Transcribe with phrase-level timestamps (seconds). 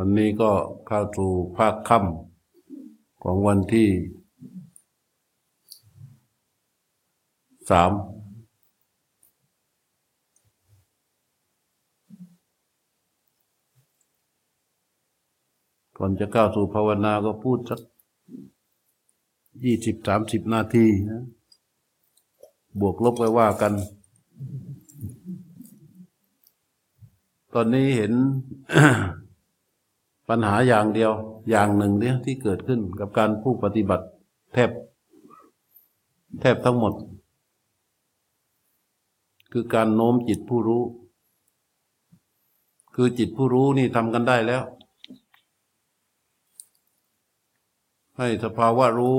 [0.00, 0.50] วันนี้ก็
[0.86, 3.88] เข้าสู่ภาคค่ำของวันที่
[7.70, 7.92] สาม
[15.96, 17.80] ก่อนจะเข้าสู่ภาวนาก็พูดสัก
[19.64, 21.24] ยี่สิบสามสิบนาทีนะ
[22.80, 23.72] บวกลบไปว่ากัน
[27.54, 28.12] ตอนนี้เห็น
[30.28, 31.12] ปัญหาอย่างเดียว
[31.50, 34.06] อย่างหนึ่งเนี่ยที่เกิดขึ้นกับการผู้ปฏิบัติ
[34.52, 34.70] แทบ
[36.40, 36.94] แทบทั้งหมด
[39.52, 40.82] คือการโน้มจิตผู้รู้
[42.94, 44.62] คือจิตผู้รู้นี่ทำกันได้แล้ว
[48.16, 49.16] ให้สภาวะรู้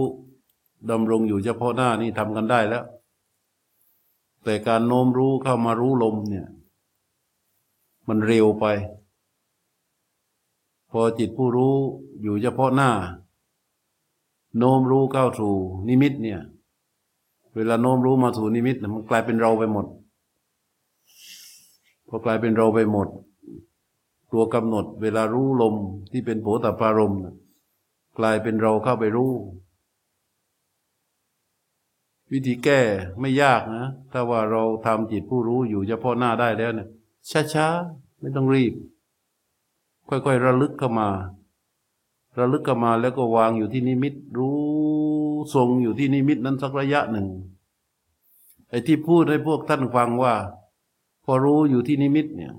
[0.91, 2.84] ดำรงอยู่เฉพาะหน้านี่ทำกันได้แล้ว
[4.44, 6.48] แต่การโน้มรู้เข้ามารู้ลมเนี่ย
[8.08, 8.66] มันเร็วไป
[10.92, 11.76] พอจิตผู้รู้
[12.22, 12.92] อยู่เฉพาะหน้า
[14.58, 15.54] โน้มรู้เข้าสู่
[15.88, 16.42] นิมิตเนี่ย
[17.56, 19.86] เวลาโน้มรู้มาสู่นิมิตมันกลายเป็นเราไปหมด
[22.08, 23.08] พอกลายเป็นเราไปหมด
[24.31, 25.76] ตัวกำหนด เวลารู้ลม
[26.12, 27.14] ที่เป็นโผฏฐารม
[28.18, 29.31] กลายเป็นเราเข้าไปรู้
[32.31, 32.80] วิธีแก้
[33.20, 36.88] ไม่ยากนะ ถ้าว่าเราทำจิตผู้รู้อยู่เฉพาะหน้าได้แล้วเนี่ย
[37.53, 38.74] ช้าๆ ไม่ต้องรีบ
[40.10, 41.10] ค่อยๆ ระลึกเข้ามา
[42.40, 44.60] ระลึกเข้ามาแล้วก็วางอยู่ที่นิมิต รู้
[45.54, 47.28] ทรงอยู่ที่นิมิตนั้นสักระยะหนึ่ง
[48.70, 50.36] ไอ้ที่พูดให้พวกท่านฟังว่า
[51.24, 52.54] พอรู้อยู่ที่นิมิตเนี่ย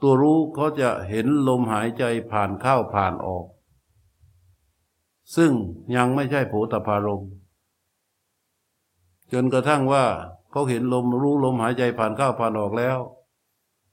[0.00, 3.46] ตัวรู้เขาจะเห็นลมหายใจผ่านเข้าผ่านออก
[5.36, 5.52] ซึ่ง
[5.96, 7.22] ยังไม่ใช่โผฏฐารม
[9.32, 10.04] จนกระทั่งว่า
[10.50, 12.98] เขาเห็นลมรู้ลมหายใจผ่านเข้าผ่านออกแล้ว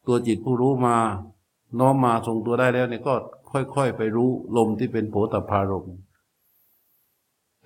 [0.08, 0.98] ตัวจิตผู้รู้มา
[1.80, 3.14] น้อมมาทรงตัวได้แล้วเนี่ยก็
[3.52, 5.86] ค่อยๆ ไปรู้ลมที่เป็นโผฏฐารม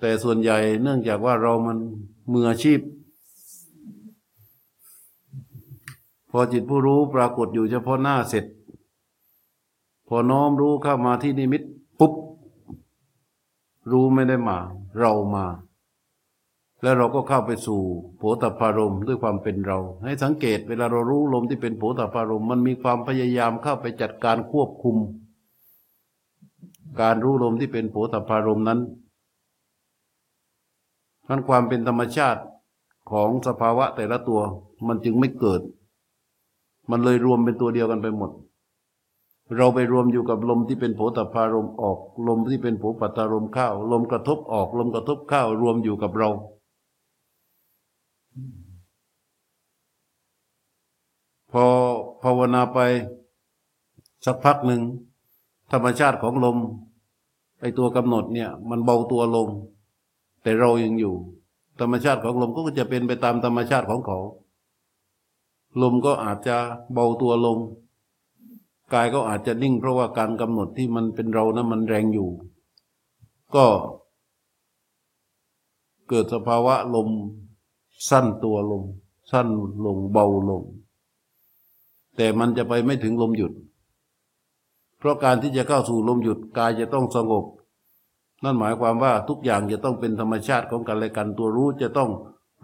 [0.00, 1.78] แต่ส่วนใหญ่เนื่องจากว่าเรามัน
[2.32, 2.80] มืออาชีพ
[6.30, 8.44] พอจิตผู้รู้ปรากฏอยู่เฉพาะหน้าเสร็จ
[10.08, 11.62] พอน้อมรู้เข้ามาที่นิมิต
[11.98, 12.12] ปุ๊บ
[13.90, 14.58] รู้ไม่ได้มา
[14.98, 15.44] เรามา
[16.82, 17.80] แล้วเราก็เข้าไปสู่
[18.16, 24.96] โผฏฐารมด้วยความเป็นเรา ให้สังเกตเวลาเรารู้ลมที่เป็นโผฏฐารมมันมีความพยายามเข้าไปจัดการควบคุม
[27.00, 28.80] การรู้ลมที่เป็นโผฏฐารมนั้น
[31.28, 32.42] ทั้นความเป็นธรรมชาติ
[33.10, 34.40] ของสภาวะแต่ละตัว
[34.86, 35.60] มันจึงไม่เกิด
[36.90, 38.30] มันเลยรวมเป็นตัวเดียวกันไปหมด
[39.56, 41.98] เราไปรวมอยู่กับลมที่เป็นโผฏฐารมออก
[42.28, 46.30] ลมที่เป็นโผปัตตารมเข้า ลมกระทบออก ลมกระทบเข้ารวมอยู่กับเรา
[51.52, 51.64] พอ
[52.22, 52.78] ภาวนาไป
[54.24, 54.82] สักพักหนึ่ง
[55.72, 56.58] ธรรมชาติของลม
[57.60, 59.48] ไอตัวกำหนดเนี่ย มันเบาตัวลง
[60.42, 61.14] แต่เรายังอยู่
[61.80, 64.18] ธรรมชาติของลมก็จะเป็นไปตามธรรมชาติของเขา
[65.82, 66.56] ลมก็อาจจะ
[66.92, 67.58] เบาตัวลง
[68.92, 72.28] กายก็อาจจะนิ่ง เพราะว่าการกำหนดที่มันเป็นเรานะั้นมันแรงอยู่
[73.54, 73.66] ก็
[76.08, 77.08] เกิดสภาวะลม
[78.10, 78.82] สั้นตัวลง
[79.30, 79.46] สั้น
[79.86, 80.62] ลงเบาลง
[82.16, 83.52] แต่มันจะไปไม่ถึงลมหยุด
[84.98, 87.44] เพราะการที่จะเข้าสู่ลมหยุดกายจะต้องสงบ
[88.44, 92.10] นั่นหมายความว่าทุกอย่างจะต้องเป็นธรรมชาติของกันและกันตัวรู้จะต้อง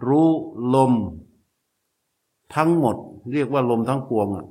[0.07, 0.29] รู้
[0.75, 0.93] ลม
[2.55, 2.95] ทั้งหมด
[3.33, 4.45] เรียกว่าลมทั้งปวงอะ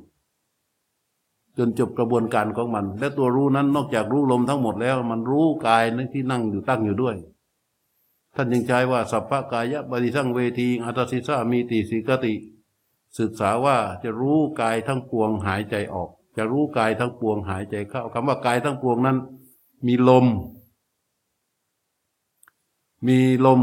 [1.58, 7.16] จนจบกระบวนการของมัน และตัวรู้นั้นนอกจากรู้ลมทั้งหมดแล้ว มันรู้กายนั้นที่นั่งอยู่ตั้งอยู่ด้วย
[8.34, 12.34] ท่านยังใช้ว่าสัพพกายะบริสังเวทีอัตสิสามีติสิกติ
[13.18, 19.18] ศึกษาว่าจะรู้กายทั้งปวงหายใจออก จะรู้กายทั้งปวงหายใจเข้าคำว่ากายทั้งปวงนั้น
[19.86, 20.26] มีลม
[23.06, 23.60] มีลม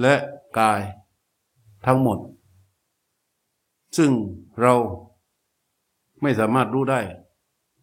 [0.00, 0.14] และ
[0.58, 0.80] กาย
[1.86, 2.18] ทั้งหมด
[3.96, 4.10] ซึ่ง
[4.60, 4.74] เรา
[6.22, 7.00] ไม่สามารถรู้ได้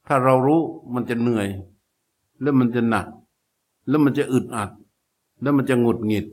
[0.08, 0.62] ถ้าเรารู้
[0.94, 1.48] มันจะเหนื่อย
[2.42, 3.08] แล้วมันจะหนัก
[3.88, 4.70] แล้วมันจะอึดอัด
[5.42, 6.26] แล้วมันจะหงุดหงิด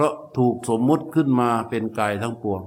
[0.00, 2.62] ราะถูกสมมุติขึ้นมาเป็นกายทั้งปวง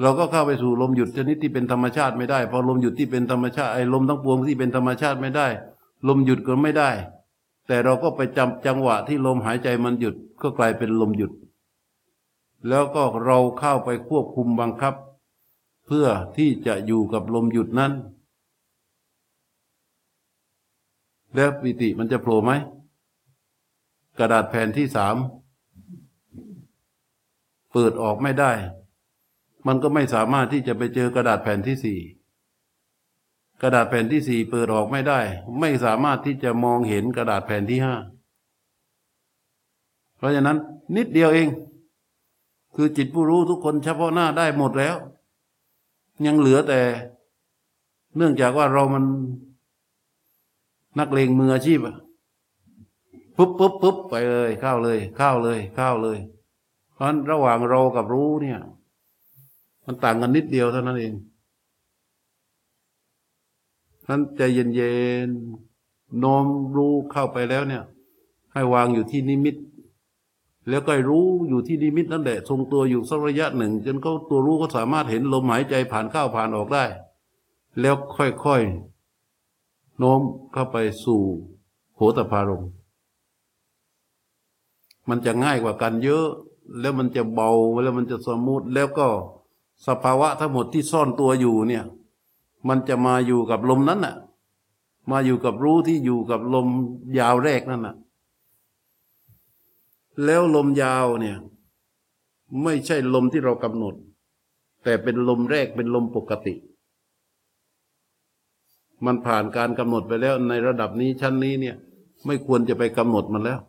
[0.00, 5.46] เราก็เข้าไปสู่ลมหยุดชนิดที่เป็นธรรมชาติไม่ได้พอลมหยุดที่เป็นธรรมชาติไอ้ลมทั้งปวงที่เป็นธรรมชาติไม่ได้
[6.08, 6.90] ลมหยุดก็ไม่ได้
[7.66, 11.32] แต่เราก็ไปจำจังหวะที่ลมหายใจมันหยุดก็กลายเป็นลมหยุด
[12.68, 14.94] แล้วก็เราเข้าไปควบคุมบังคับ
[15.86, 17.92] เพื่อที่จะอยู่กับลมหยุดนั้น
[21.34, 22.52] แล้วปิติมันจะโผล่ไหม
[24.20, 25.16] กระดาษแผ่นที่สาม
[27.72, 28.52] เปิดออกไม่ได้
[29.66, 32.00] มันก็ไม่สามารถที่จะไปเจอกระดาษแผ่นที่สี่
[33.62, 35.20] กระดาษแผ่นที่สี่เปิดออกไม่ได้
[35.60, 37.94] ไม่สามารถที่จะมองเห็นกระดาษแผ่นที่ห้า
[40.16, 40.58] เพราะฉะนั้น
[40.96, 41.48] นิดเดียวเอง
[42.74, 44.96] คือจิตผู้รู้ทุกคนเฉพาะหน้าได้หมดแล้ว
[46.26, 46.80] ยังเหลือแต่
[48.16, 49.04] เนื่องจากว่าเรามัน
[50.98, 51.96] นักเลงมืออาชีพอะ
[53.36, 56.18] ปุ๊บปุ๊บปุ๊บไปเลยเข้าเลย เข้าเลยเข้าเลย
[56.92, 58.60] เพราะฉะนั้นระหว่างเรากับรู้เนี่ย
[59.86, 61.14] มันต่างกันนิดเดียวเท่านั้นเอง
[64.08, 64.94] นั้นใจเย็
[65.26, 66.44] นๆน้อม
[66.76, 67.84] รู้เข้าไปแล้วเนี่ย
[68.52, 69.56] ให้วางอยู่ที่นิมิต
[70.68, 76.84] แล้วก็รู้อยู่ที่นิมิตนั่นแหละทรงตัวอยู่สักระยะหนึ่ง จนเขาตัวรู้ก็สามารถเห็นลมหายใจผ่านเข้าผ่านออกได้
[77.80, 80.20] แล้วค่อยๆโน้ม
[80.52, 81.20] เข้าไปสู่
[81.96, 82.64] โหตพารม
[85.10, 86.26] มันจะง่ายกว่ากันเยอะ
[86.80, 87.50] แล้วมันจะเบา
[87.82, 89.06] แล้วมันจะสมูทแล้วก็
[89.86, 91.84] สภาวะทั้งหมดที่ซ่อนตัวอยู่เนี่ย
[92.68, 94.16] มันจะมาอยู่กับลมนั้นน่ะ
[95.10, 96.68] มาอยู่กับรู้ที่อยู่กับลม
[97.18, 97.96] ยาวแรกนั่นน่ะ
[100.24, 101.36] แล้วลมยาวเนี่ย
[102.62, 103.94] ไม่ใช่ลมที่เรากำหนด
[104.84, 106.54] แต่เป็นลมแรกเป็นลมปกติ
[109.04, 111.76] มันผ่านการกำหนดไปแล้วในระดับนี้ชั้นนี้เนี่ย
[112.26, 113.60] ไม่ควรจะไปกำหนดมันแล้ว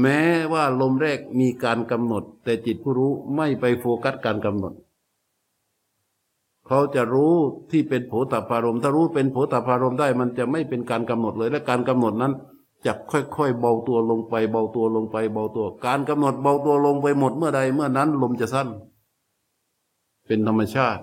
[0.00, 0.20] แม้
[0.52, 4.72] ว่าลมแรกมีการกำหนด แต่จิตผู้รู้ไม่ไปโฟกัสการกำหนด
[6.66, 7.34] เขาจะรู้
[7.70, 12.32] ที่เป็นโผตพารมถ้ารู้เป็นโผตพารมได้มันจะไม่เป็นการกำหนดเลย และการกำหนดนั้น
[12.86, 18.68] จะค่อยๆเบาตัวลงไป เบาตัวลงไป เบาตัว การกำหนดเบาตัวลงไปหมดเมื่อใดเมื่อนั้นลมจะสั้น
[20.26, 21.02] เป็นธรรมชาติ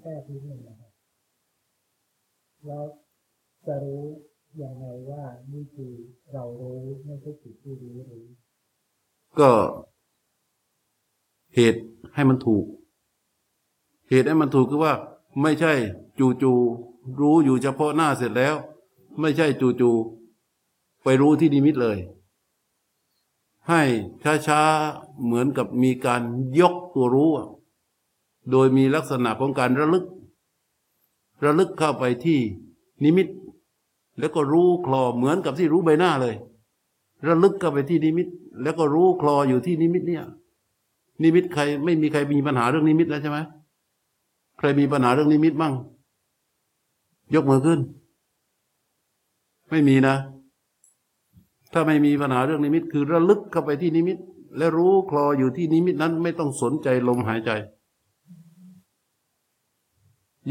[0.00, 0.90] แค่ที่นึงนะครับ
[2.66, 2.84] แล้ว
[3.68, 4.04] จะรู้
[4.58, 5.92] อย่างไรว่านี่คือ
[6.32, 8.24] เรารู้ไม่ใช่จิตที่รู้รู้
[9.38, 9.50] ก็
[11.54, 11.80] เหตุ
[12.14, 12.64] ให้มันถูก
[14.10, 14.94] เหตุให้มันถูกคือว่า
[15.42, 15.72] ไม่ใช่
[16.42, 18.54] จู่ๆรู้อยู่เฉพาะหน้าเสร็จแล้ว
[19.20, 19.46] ไม่ใช่
[19.80, 21.98] จู่ๆไปรู้ที่นิมิตเลย
[23.68, 23.82] ให้
[24.46, 26.22] ช้าๆเหมือนกับมีการ
[26.60, 27.30] ยกตัวรู้
[28.50, 30.04] โดยมีลักษณะของการระลึก
[31.44, 32.40] ระลึกเข้าไปที่
[33.04, 33.26] นิมิต
[34.18, 36.34] แล้วก็รู้คลอเหมือนกับที่รู้ใบหน้าเลย
[37.26, 38.26] ระลึกเข้าไปที่นิมิต
[38.62, 40.24] แล้วก็รู้คลออยู่ที่นิมิตเนี่ย
[41.22, 43.38] นิมิตใครไม่มีใครมีปัญหาเรื่องนิมิตแล้วใช่ไหม
[44.58, 45.74] ใครมีปัญหาเรื่องนิมิตบ้าง
[47.34, 47.80] ยกมือขึ้น
[49.70, 50.16] ไม่มีนะ
[51.72, 54.16] ถ้าไม่มีปัญหาเรื่องนิมิต คือระลึกเข้าไปที่นิมิต
[54.56, 57.50] และรู้คลออยู่ที่นิมิตนั้น ไม่ต้องสนใจลมหายใจ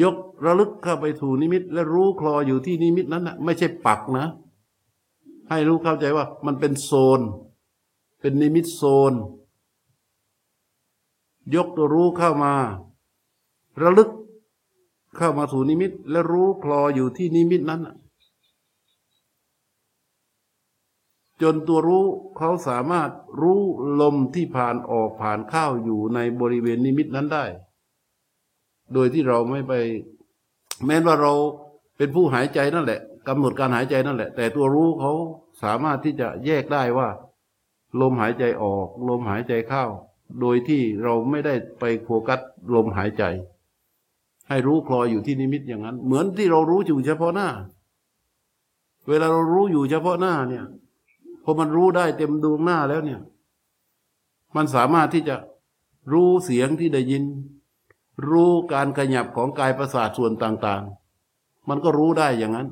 [0.02, 0.16] ยก
[0.46, 4.26] ระลึกเข้าไปสู่นิมิต และรู้คลออยู่ที่นิมิตนั้นนะไม่ใช่ปักนะ
[5.50, 7.20] ให้รู้เข้าใจว่ามันเป็นโซน
[8.20, 9.14] เป็นนิมิตโซน
[11.56, 12.54] ยกตัวรู้เข้ามา
[13.82, 14.10] ระลึก
[15.18, 17.82] เข้ามาสู่นิมิต และรู้คลออยู่ที่นิมิตนั้น
[21.42, 22.06] จนตัวรู้
[22.38, 23.10] เขาสามารถ
[23.42, 23.62] รู้
[24.02, 27.46] ลมที่ผ่านออกผ่านเข้าอยู่ในบริเวณนิมิตนั้นได้
[28.94, 29.74] โดยที่เราไม่ไป
[30.86, 31.34] แม้ว่าเรา
[31.98, 35.14] เป็นผู้หายใจนั่นแหละกำหนดการหายใจนั่นแหละ แต่ตัวรู้เขา
[35.64, 37.08] สามารถที่จะแยกได้ว่า
[38.02, 39.84] ลมหายใจออก ลมหายใจเข้า
[40.40, 42.40] โดยที่เราไม่ได้ไปโฟกัส
[42.76, 43.24] ลมหายใจ
[44.50, 47.50] ให้รู้คลอยอยู่ที่นิมิตอย่างนั้น เหมือนที่เรารู้อยู่เฉพาะหน้า
[49.08, 50.66] เวลาเรารู้อยู่เฉพาะหน้าเนี่ย
[51.44, 53.20] พอมันรู้ได้เต็มดวงหน้าแล้วเนี่ย
[54.56, 55.36] มันสามารถที่จะ
[56.12, 57.24] รู้เสียงที่ได้ยิน
[58.30, 60.84] รู้การขยับของกายประสาทส่วนต่าง
[61.26, 62.68] ๆ มันก็รู้ได้อย่างนั้น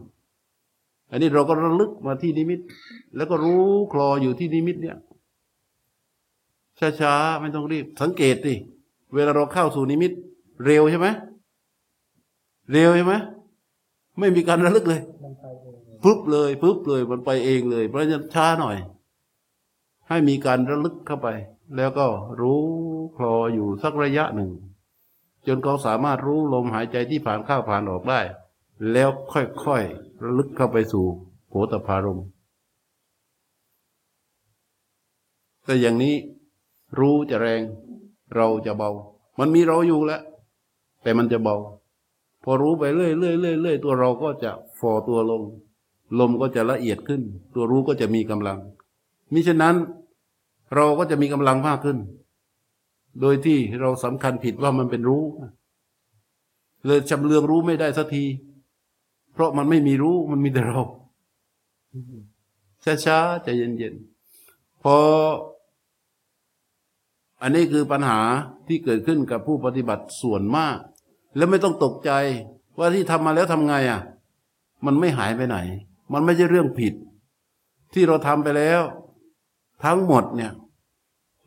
[1.12, 2.60] อันนี้เราก็ระลึกมาที่นิมิต
[3.16, 4.98] แล้วก็รู้คลออยู่ที่นิมิตเนี่ย
[7.00, 8.56] ช้าๆไม่ต้องรีบ สังเกตดิ
[9.14, 10.12] เวลาเราเข้าสู่นิมิต
[10.66, 11.08] เร็วใช่ไหม
[12.72, 13.14] เร็วใช่ไหม
[14.20, 15.02] ไม่มีการระลึกเลย
[16.04, 18.78] ปุ๊บเลยปุ๊บเลยมันไปเองเลย เพราะฉะนั้นช้าหน่อย
[20.08, 21.28] ให้มีการระลึกเข้าไป
[21.78, 22.06] แล้วก็
[22.42, 22.62] รู้
[23.18, 24.52] คลออยู่สักระยะหนึ่ง
[25.48, 28.20] จนเขาสามารถรู้ลมหายใจที่ผ่านเข้าผ่านออกได้
[28.92, 31.06] แล้วค่อยๆระลึกเข้าไปสู่
[31.48, 32.22] โผตพารม
[35.66, 36.16] แต่อย่างนี้
[37.00, 37.62] รู้จะแรง
[38.36, 38.90] เราจะเบา
[39.40, 40.22] มันมีเราอยู่แล้ว
[41.04, 41.56] แต่มันจะเบา
[42.44, 45.42] พอรู้ไปเรื่อยเรื่อยเรื่อยเรื่อยตัวเราก็จะฟอตัวลง
[46.20, 47.22] ลมก็จะละเอียดขึ้น
[47.54, 48.60] ตัวรู้ก็จะมีกำลัง
[49.34, 49.75] มิฉะนั้น
[50.75, 51.98] เราก็จะมีกำลังมากขึ้น
[53.22, 55.24] โดยที่เราสำคัญผิดว่ามันเป็นรู้
[56.86, 58.25] เลยจำเลืองรู้ไม่ได้สักที
[59.34, 60.81] เพราะมันไม่มีรู้มันมีแต่เรา
[63.05, 64.95] ช้าๆใจเย็นๆพอ
[67.41, 68.19] อันนี้คือปัญหา
[68.67, 70.77] ที่เกิดขึ้นกับผู้ปฏิบัติส่วนมาก
[71.36, 72.12] แล้วไม่ต้องตกใจ
[72.77, 74.01] ว่าที่ทำมาแล้วทำไงอะ
[74.86, 75.57] มันไม่หายไปไหน
[76.13, 76.93] มันไม่ใช่เรื่องผิด
[77.93, 78.81] ที่เราทำไปแล้ว
[79.84, 80.53] ทั้งหมดเนี่ย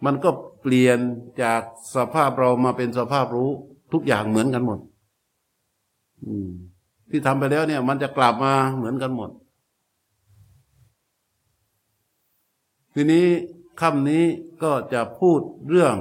[0.04, 0.98] มันก็ เปลี่ยน
[1.42, 1.62] จาก
[1.96, 3.50] สภาพเรามาเป็นสภาพรู้
[3.92, 4.78] ทุกอย่างเหมือนกันหมด
[6.26, 6.48] อืม
[7.10, 9.30] ที่ทำไปแล้วเนี่ย มันจะกลับมาเหมือนกันหมด
[12.94, 13.26] ทีนี้
[13.80, 14.24] คำนี้
[14.62, 15.94] ก็จะพูดเรื่อง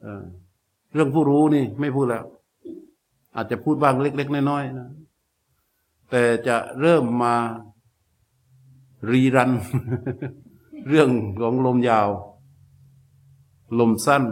[0.00, 0.24] เออ
[0.94, 2.24] เรื่องผู้รู้นี่ไม่พูดแล้ว
[3.36, 4.90] อาจจะพูดบ้างเล็ก ๆ น้อยๆนะ
[6.10, 7.34] แต่จะเริ่มมา
[9.10, 9.52] รีรัน
[10.88, 11.08] เรื่อง
[11.40, 12.08] ของลมยาว
[13.78, 14.24] ลมสั้น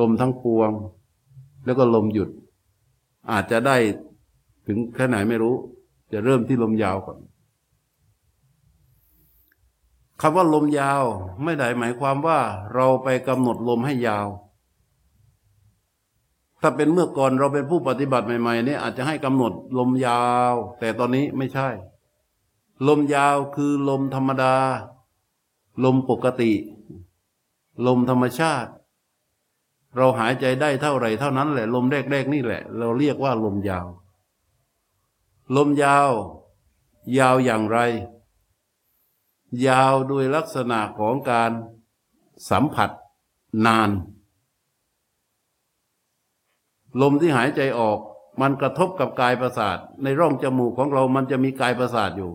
[0.00, 0.70] ลมทั้งปวง
[1.64, 2.30] แล้วก็ลมหยุด
[3.30, 3.76] อาจจะได้
[4.66, 5.56] ถึงแค่ไหนไม่รู้
[6.12, 7.18] จะเริ่มที่ลมยาวก่อน
[10.20, 11.02] คำว่าลมยาว
[11.44, 12.38] ไม่ได้หมายความว่า
[12.74, 14.28] เราไปกำหนดลมให้ยาว
[16.62, 21.68] ถ้าเป็นเมื่อก่อนเราเป็นผู้ปฏิบัติใหม่ๆนี่อาจจะให้กำหนดลมยาว แต่ตอนนี้ไม่ใช่
[22.88, 24.54] ลมยาวคือลมธรรมดา
[25.84, 26.52] ลมปกติ
[27.86, 28.70] ลมธรรมชาติ
[29.96, 33.86] เราหายใจได้เท่าไหร่เท่านั้นแหละ ลมแรกๆนี่แหละ เราเรียกว่าลมยาว
[35.56, 36.10] ลมยาว
[37.18, 37.78] ยาวอย่างไร
[39.66, 41.50] ยาวโดยลักษณะของการ
[42.50, 42.90] สัมผัส
[43.66, 43.90] นาน
[47.00, 47.98] ลมที่หายใจออก
[48.40, 52.32] มันกระทบกับกายประสาท ในร่องจมูกของเรามันจะมีกายประสาทอยู่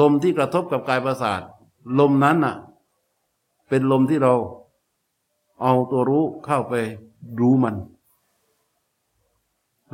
[0.00, 1.40] ลมที่กระทบกับกายประสาท
[1.98, 2.56] ลมนั้นน่ะ
[3.68, 4.34] เป็นลมที่เรา
[5.62, 6.74] เอาตัวรู้เข้าไป
[7.40, 7.76] รู้มัน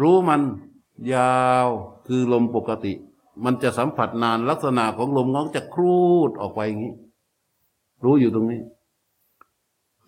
[0.00, 0.42] รู้มัน
[1.14, 1.68] ยาว
[2.06, 2.92] คือลมปกติ
[3.44, 6.94] มันจะสัมผัสนานลักษณะของลมง้องจะครูดออกไปอย่างนี้
[8.04, 8.62] รู้อยู่ตรงนี้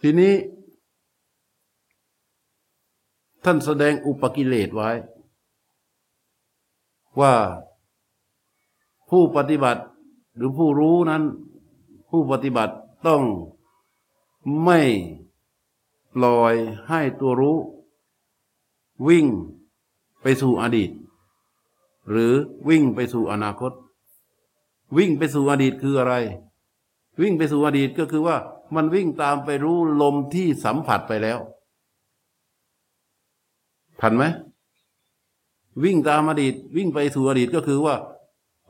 [0.01, 0.35] ทีนี้
[3.45, 4.91] ท่านแสดงอุปกิเลสไว้
[7.21, 7.35] ว่า
[9.09, 9.83] ผู้ปฏิบัติ
[10.37, 11.23] หรือผู้รู้นั้น
[12.11, 12.75] ผู้ปฏิบัติ
[13.07, 13.23] ต้อง
[14.65, 14.81] ไม่
[16.15, 16.55] ปล่อย
[16.89, 17.59] ให้ตัวรู้
[19.09, 19.27] วิ่ง
[20.23, 20.91] ไปสู่อดีต
[22.11, 22.33] หรือ
[22.69, 23.73] วิ่งไปสู่อนาคต
[24.97, 26.15] วิ่งไปสู่อดีตคืออะไร
[27.21, 28.37] วิ่งไปสู่อดีตก็คือว่า
[28.75, 31.39] มันวิ่งตามไปรู้ลมที่สัมผัสไปแล้ว
[34.01, 34.25] ทันไหม
[35.85, 37.95] วิ่งตามอดีต วิ่งไปสู่อดีตก็คือว่า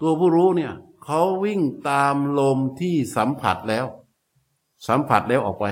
[0.00, 0.72] ตัวผู้รู้เนี่ย
[1.04, 3.86] เขาวิ่งตามลมที่สัมผัสแล้ว
[4.88, 5.66] สัมผัสแล้วออกไป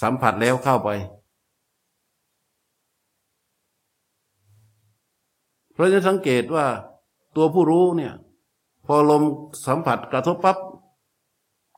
[0.00, 0.90] สัมผัสแล้วเข้าไป
[5.72, 6.66] เพราะฉะนั้นสังเกตว่า
[7.36, 8.12] ตัวผู้รู้เนี่ย
[8.86, 9.22] พอลม
[9.66, 10.58] สัมผัสกระทบปับ๊บ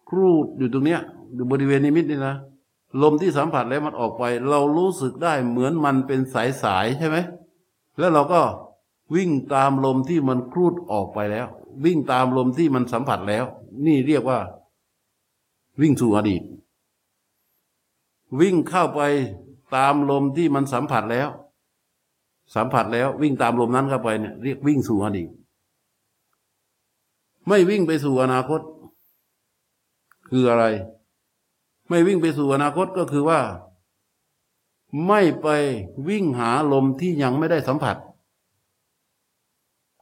[0.09, 1.01] ครูดอยู่ตรงเนี้ย
[1.35, 2.37] อยู่บริเวณนิมิตนี่นะ
[3.03, 7.17] ลมที่สัมผัสแล้วมันออกไป เรารู้สึกได้เหมือนมันเป็นสายสายใช่ไหม
[7.99, 8.41] แล้วเราก็
[9.15, 11.47] วิ่งตามลมที่มันครูดออกไปแล้ว
[11.85, 13.45] วิ่งตามลมที่มันสัมผัสแล้ว
[13.87, 14.39] นี่เรียกว่า
[15.81, 16.43] วิ่งสู่อดีต
[18.41, 19.01] วิ่งเข้าไป
[19.75, 21.29] ตามลมที่มันสัมผัสแล้ว
[22.55, 25.29] สัมผัสแล้ววิ่งตามลมนั้นเข้าไปเนี่ยเรียกวิ่งสู่อดีต
[27.49, 28.61] ไม่วิ่งไปสู่อนาคต
[30.29, 30.65] คืออะไร
[31.89, 33.41] ไม่วิ่งไปสู่อนาคตก็คือว่า
[35.07, 35.49] ไม่ไป
[36.09, 37.97] วิ่งหาลมที่ยังไม่ได้สัมผัส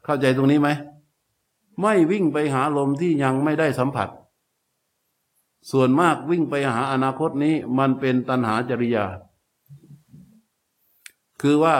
[0.04, 0.68] เข้าใจตรงนี้ไหม
[1.80, 4.08] ไม่วิ่งไปหาลมที่ยังไม่ได้สัมผัส
[5.70, 9.04] ส่วนมากวิ่งไปหาอนาคตนี้มันเป็นตัณหาจริยา
[11.40, 11.76] คือว่า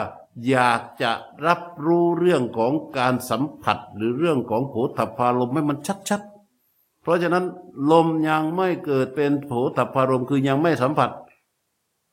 [0.48, 1.12] อยากจะ
[1.46, 5.78] รับรู้เรื่องของการสัมผัสหรือเรื่องของโผฏฐพารมให้มัน
[6.08, 7.44] ชัดๆ เพราะฉะนั้น
[7.90, 11.10] ลมยังไม่เกิดเป็นโผฏฐพารมคือยังไม่สัมผัส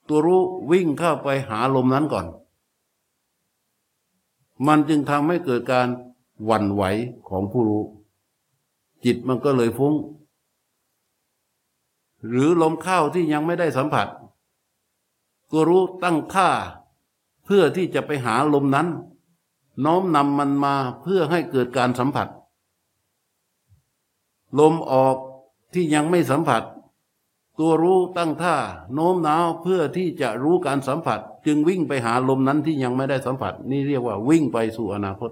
[0.07, 0.41] ตัวรู้
[0.71, 2.25] วิ่งเข้าไปหาลมนั้นก่อน
[4.67, 5.87] มันจึงทำให้เกิดการ
[6.45, 6.83] หวั่นไหว
[7.29, 7.83] ของผู้รู้
[9.05, 9.93] จิตมันก็เลยฟุ้ง
[12.27, 14.07] หรือลมเข้าที่ยังไม่ได้สัมผัส
[15.49, 16.49] ตัวรู้ตั้งท่า
[17.45, 18.87] เพื่อที่จะไปหาลมนั้น
[19.85, 22.27] น้อมนำมันมาเพื่อให้เกิดการสัมผัส
[24.59, 25.15] ลมออก
[25.73, 26.63] ที่ยังไม่สัมผัส
[27.59, 28.55] ตัวรู้ตั้งท่า
[28.93, 35.31] โน้มน้าวเพื่อที่จะรู้การสัมผัส จึงวิ่งไปหาลมนั้นที่ยังไม่ได้สัมผัส นี่เรียกว่าวิ่งไปสู่อนาคต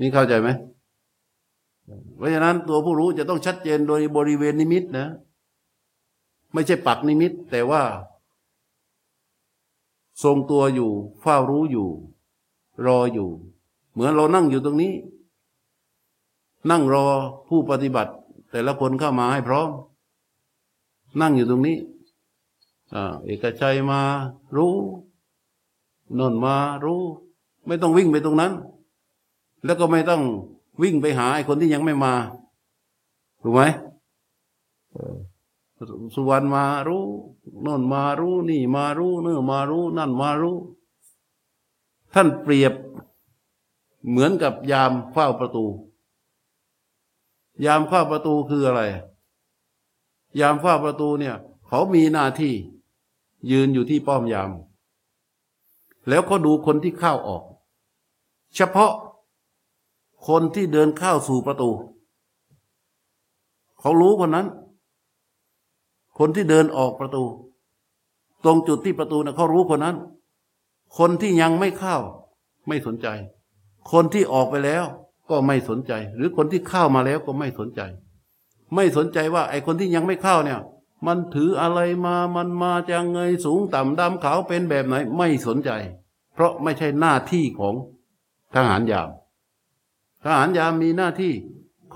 [0.00, 0.48] นี่เข้าใจไหม
[2.16, 5.08] เพราะฉะนั้นตัวผู้รู้จะต้องชัดเจนโดยบริเวณนิมิตนะ
[6.52, 7.82] ไม่ใช่ปักนิมิต แต่ว่า
[10.22, 10.90] ทรงตัวอยู่
[11.20, 11.88] เฝ้ารู้อยู่
[12.86, 13.28] รออยู่
[13.92, 14.92] เหมือนเรานั่งอยู่ตรงนี้
[16.70, 17.06] นั่งรอ
[17.48, 18.12] ผู้ปฏิบัติ
[18.50, 19.68] แต่ละคนเข้ามาให้พร้อม
[21.20, 21.76] นั่งอยู่ตรงนี้
[22.94, 24.00] อเอกชัยมา
[24.56, 24.74] รู้
[26.18, 27.02] นนมารู้
[27.66, 28.52] ไม่ต้องวิ่งไปตรงนั้น
[29.64, 30.22] แล้วก็ไม่ต้อง
[30.82, 32.14] วิ่งไปหาไอ้คนที่ยังไม่มา
[33.42, 33.62] ถูกไหม
[36.14, 37.04] สุวรรณมารู้
[37.64, 40.56] นนมารู้นี่มารู้เนื้อมารู้ นั่นมารู้
[42.14, 42.74] ท่านเปรียบ
[44.08, 45.64] เหมือนกับยามเฝ้าประตู
[47.64, 48.82] ยามเฝ้าประตูคืออะไร
[50.40, 51.36] ยามเฝ้าประตูเนี่ย
[51.68, 52.54] เขามีหน้าที่
[53.50, 54.50] ยืนอยู่ที่ป้อมยาม
[56.08, 57.42] แล้วก็ดูคนที่เข้าออก
[58.56, 58.92] เฉพาะ
[60.28, 61.70] คนที่เดินเข้าสู่ประตู
[63.80, 64.46] เขารู้คนนั้น
[66.18, 67.24] คนที่เดินออกประตู
[68.44, 69.96] ตรงจุดที่ประตูนะเขารู้คนนั้น
[70.98, 71.96] คนที่ยังไม่เข้า
[72.68, 73.06] ไม่สนใจ
[73.92, 74.84] คนที่ออกไปแล้ว
[75.30, 77.80] ก็ไม่สนใจ หรือคนที่เข้ามาแล้วก็ไม่สนใจ
[78.74, 80.60] ไม่สนใจว่า ไอ้คนที่ยังไม่เข้าเนี่ย
[81.06, 85.70] มันถืออะไรมามันมาจากเงยสูงต่ำดำขาวเป็นแบบไหน ไม่สนใจ
[86.34, 87.74] เพราะไม่ใช่หน้าที่ของ
[88.54, 89.08] ทหารยาม
[90.26, 91.32] ทหารยามมีหน้าที่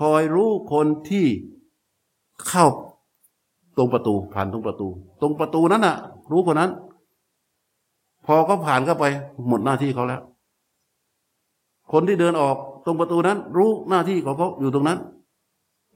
[0.01, 1.27] คอยรู้คนที่
[2.47, 2.65] เข้า
[3.77, 4.87] ตรงประตูผ่านตรงประตู
[5.21, 5.95] ตรงประตูนั้นน่ะ
[6.31, 6.71] รู้คนนั้น
[8.25, 9.05] พอเขาผ่านเข้าไป
[9.47, 10.21] หมดหน้าที่เขาแล้ว
[11.91, 14.99] คนที่เดินออกตรงประตูนั้น รู้หน้าที่ของเขาอยู่ตรงนั้น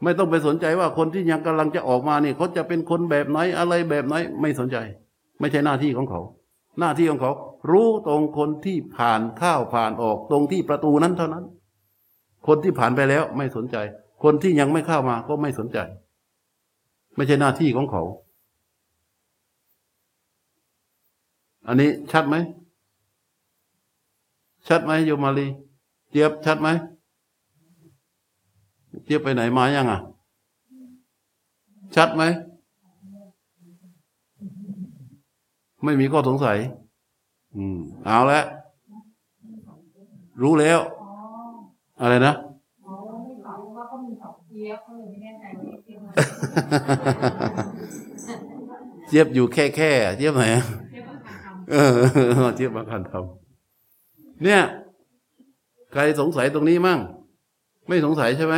[0.04, 4.78] ไม่ต้องไปสนใจว่าคนที่ยังกำลังจะออกมาเนี่ยเขาจะเป็นคนแบบไหนอะไรแบบไหน ไม่สนใจ
[5.40, 6.22] ไม่ใช่หน้าที่ของเขา
[6.80, 7.32] หน้าที่ของเขา
[7.72, 11.46] รู้ตรงคนที่ผ่านเข้าผ่านออกตรงที่ประตูนั้นเท่านั้น
[12.48, 13.78] คนที่ผ่านไปแล้วไม่สนใจ
[14.24, 15.78] คนที่ยังไม่เข้ามาก็ไม่สนใจ
[17.16, 18.04] ไม่ใช่หน้าที่ของเขา
[21.68, 22.36] อันนี้ชัดไหม
[24.68, 25.48] ชัดไหมโยมมาลี
[26.10, 26.68] เจี๊ยบชัดไหม
[29.06, 30.00] เจี๊ยบไปไหนมายังอะ
[31.96, 32.24] ชัดไหม
[35.84, 36.58] ไม่มีข้อสงสัย
[37.56, 38.42] อืม เอาละ
[40.42, 40.80] รู้แล้ว
[42.02, 42.34] อะไรนะ
[42.86, 47.66] อ๋อไม่ตอบว่าเขามีสองเจี๊ยบเขาเลยไม่แน่ใจว่าเจี๊ยบอะไร
[49.08, 51.76] เจี๊ยบอยู่แค่แค่เจี๊ยบไหนอะเจี๊ยบต้องการทำเอ
[52.46, 54.62] อเจี๊ยบมาคันทำเนี่ย
[55.92, 57.00] ใครสงสัยตรงนี้มั่ง
[57.88, 58.56] ไม่สงสัยใช่ไหม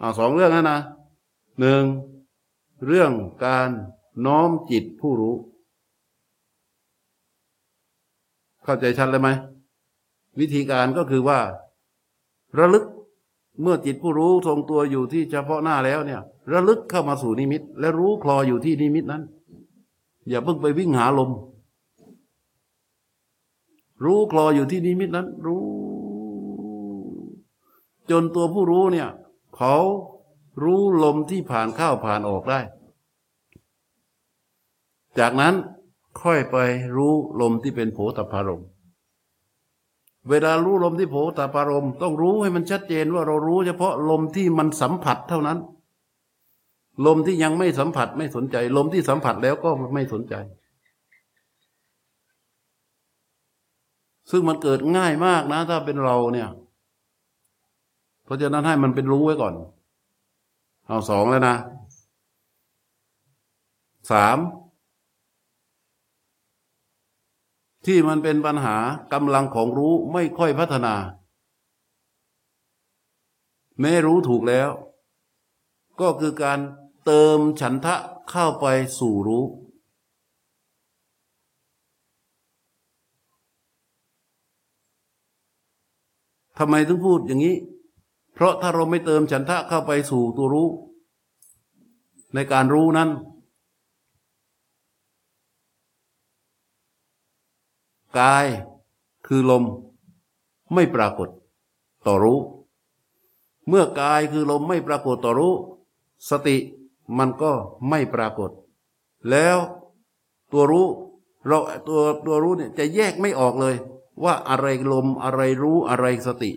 [0.00, 0.78] อ่าสองเรื่องนะนะ
[1.60, 1.82] หนึ่ง
[2.86, 3.12] เรื่อง
[3.46, 3.68] การ
[4.26, 5.34] น้อมจิตผู้รู้
[8.64, 9.28] เข้าใจชัดเลยไหม
[10.40, 11.38] วิธีการก็คือว่า
[12.58, 12.84] ระลึก
[13.60, 16.20] เมื่อจิตผู้รู้ทรงตัวอยู่ที่เฉพาะหน้าแล้วเนี่ย
[16.52, 19.22] ระลึกเข้ามาสู่นิมิต และรู้คลออยู่ที่นิมิตนั้น
[20.28, 21.30] อย่าเพิ่งไปวิ่งหาลม
[24.04, 25.62] รู้คลออยู่ที่นิมิตนั้น รู้
[28.10, 29.08] จนตัวผู้รู้เนี่ย
[29.56, 29.76] เขา
[30.62, 32.60] รู้ลมที่ผ่านเข้าผ่านออกได้
[35.18, 35.54] จากนั้น
[36.20, 36.56] ค่อยไป
[36.96, 38.64] รู้ลมที่เป็นโผตพารมณ
[40.30, 45.58] เวลารู้ลมที่โผตพารมต้องรู้ให้มันชัดเจนว่าเรารู้เฉพาะลมที่มันสัมผัสเท่านั้น
[47.06, 50.34] ลมที่ยังไม่สัมผัสไม่สนใจ ลมที่สัมผัสแล้วก็ไม่สนใจ
[54.30, 56.48] ซึ่งมันเกิดง่ายมากนะ ถ้าเป็นเราเนี่ย
[58.24, 59.54] เพราะฉะนั้นให้มันเป็นรู้ไว้ก่อน
[60.86, 61.56] เอาสองแล้วนะ
[64.10, 64.38] สาม
[67.86, 68.76] ที่มันเป็นปัญหา
[69.12, 70.94] กำลังของรู้ไม่ค่อยพัฒนา
[73.80, 74.70] แม้รู้ถูกแล้ว
[76.00, 76.58] ก็คือการ
[77.04, 77.96] เติมฉันทะ
[78.30, 78.66] เข้าไป
[78.98, 79.44] สู่รู้
[86.58, 87.56] ทำไมถึงพูดอย่างนี้
[88.34, 90.68] เพราะถ้าเราไม่เติมฉันทะเข้าไปสู่ตัวรู้
[92.34, 93.10] ในการรู้นั้น
[98.20, 98.46] กาย
[99.26, 99.64] คือลม
[100.74, 101.28] ไม่ปรากฏ
[102.06, 102.38] ต่อรู้
[103.68, 105.54] เมื่อกายคือลมไม่ปรากฏต่อรู้
[106.30, 106.56] สติ
[107.18, 107.52] มันก็
[107.88, 108.50] ไม่ปรากฏ
[109.30, 109.58] แล้ว
[110.52, 110.86] ตัวรู้
[111.46, 113.74] เราตัวตัวรู้เนี่ยจะแยกไม่ออกเลย
[114.24, 116.50] ว่าอะไรลมอะไรรู้อะไรสติ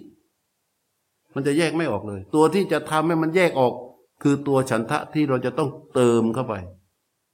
[1.33, 3.73] มันจะแยกไม่ออกเลย ตัวที่จะทำให้มันแยกออก
[4.23, 6.53] คือตัวฉันทะที่เราจะต้องเติมเข้าไป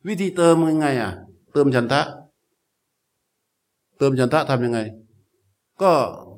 [0.08, 1.12] วิธีเติมยังไงอะ
[1.54, 2.02] เติมฉันทะ
[4.02, 4.80] ติมฉันทะทำยังไง
[5.82, 5.94] ก็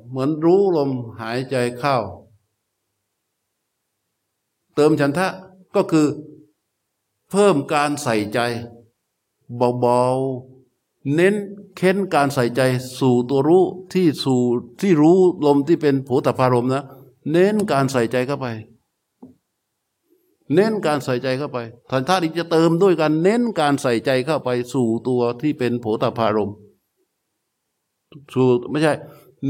[0.08, 1.96] เหมือนรู้ลมหายใจเข้า
[4.74, 5.26] เติมฉันทะ
[5.76, 6.06] ก็คือ
[7.30, 8.38] เพิ่มการใส่ใจ
[9.80, 11.34] เบาๆ เน้น
[11.76, 12.60] เค้นการใส่ใจ
[12.98, 14.40] สู่ตัวรู้ที่สู่
[14.80, 16.84] ที่รู้ลมที่เป็นโผฏฐพารมนะ
[17.30, 18.46] เน้นการใส่ใจเข้าไป
[20.54, 21.58] เน้นการใส่ใจเข้าไป
[21.90, 26.56] ฉันทะนี้จะเติมด้วยการเน้นการใส่ใจเข้าไปสู่ตัวที่เป็นโผฏฐารมณ์
[28.32, 28.92] สู่ไม่ใช่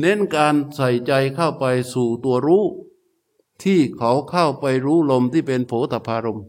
[0.01, 2.65] เน้นการใส่ใจเข้าไปสู่ตัวรู้
[3.63, 6.41] ที่เขาเข้าไปรู้ลมที่เป็นโผฏฐารม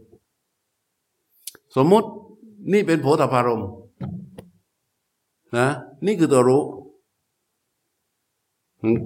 [1.76, 2.08] สมมุติ
[2.72, 3.62] นี่เป็นโผฏฐารม
[5.56, 5.68] นะ
[6.06, 6.62] นี่คือตัวรู้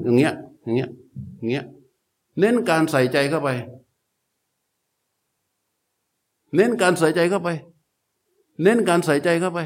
[0.04, 0.90] อย่างเงี้ยอย่างเงี้ย
[1.36, 1.66] อย่างเงี้ย
[2.38, 3.48] เน้นการใส่ใจเข้าไป
[6.54, 7.48] เน้นการใส่ใจเข้าไป
[8.62, 9.60] เน้นการใส่ใจเข้าไป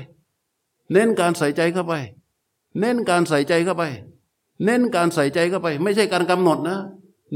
[0.92, 1.94] เน้นการใส่ใจเข้าไป
[2.80, 3.84] เน้นการใส่ใจเข้าไป
[4.64, 6.78] เน้นการใส่ใจเข้าไป ไม่ใช่การกำหนดนะ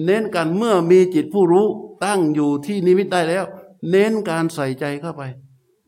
[0.05, 1.67] เน้นการเมื่อมีจิตผู้รู้
[2.05, 3.45] ตั้งอยู่ที่นิมิตได้แล้ว
[3.91, 5.23] เน้นการใส่ใจเข้าไป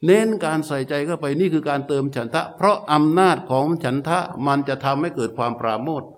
[0.07, 6.09] เน้นการใส่ใจเข้าไปนี่คือการเติมฉันทะ เพราะอำนาจของฉันทะมันจะทำให้เกิดความปราโมทย์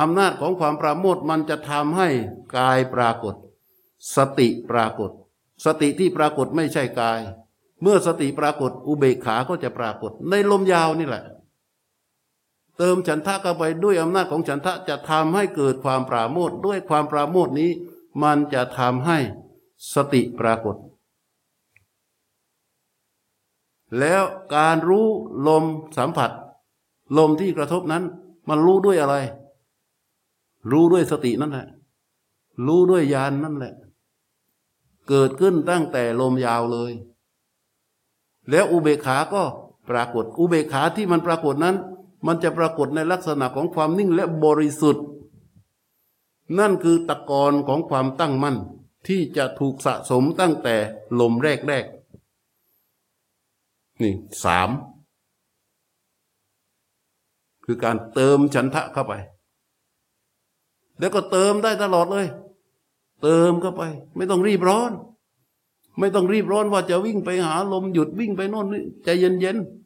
[0.00, 2.08] อำนาจของความปราโมทมันจะทำให้
[2.56, 3.34] กายปรากฏ
[4.16, 5.10] สติปรากฏ
[5.64, 7.20] สติที่ปรากฏไม่ใช่กาย
[7.82, 11.24] เมื่อสติปรากฏอุเบกขาก็จะปรากฏ ในลมยาวนี่แหละ
[12.78, 17.70] เติมฉันทะเข้าไปด้วยอำนาจของฉันทะจะทำให้เกิดความปราโมทด้วยความปราโมทนี้
[18.22, 19.18] มันจะทำให้
[19.94, 20.76] สติปรากฏ
[23.98, 24.22] แล้ว
[24.54, 25.06] การรู้
[25.48, 25.64] ลม
[25.98, 26.30] สัมผัส
[27.18, 28.04] ลมที่กระทบนั้น
[28.48, 29.16] มันรู้ด้วยอะไร
[30.72, 31.66] รู้ด้วยสตินั่นแหละ
[32.66, 33.74] รู้ด้วยญาณนนั่นแหละ
[35.08, 36.92] เกิดขึ้นตั้งแต่ลมยาวเลย
[38.50, 39.42] แล้วอุเบกขาก็
[39.90, 41.76] ปรากฏ อุเบกขาที่มันปรากฏนั้น
[42.26, 45.06] มันจะปรากฏในลักษณะของความนิ่งและบริสุทธิ์
[46.58, 48.56] นั่นคือตะกอนของความตั้งมั่น
[49.06, 50.76] ที่จะถูกสะสมตั้งแต่
[51.20, 51.84] ลมแรกแรก
[54.02, 54.70] นี่สาม
[57.64, 59.14] คือการเติมฉันทะเข้าไป
[60.98, 62.26] แล้วก็เติมได้ตลอดเลย
[63.22, 63.82] เติมเข้าไป
[64.16, 64.90] ไม่ต้องรีบร้อน
[65.98, 69.83] ไม่ต้องรีบร้อนว่าจะวิ่งไปหาลมหยุดวิ่งไปโน่นนี่ใจเย็นๆ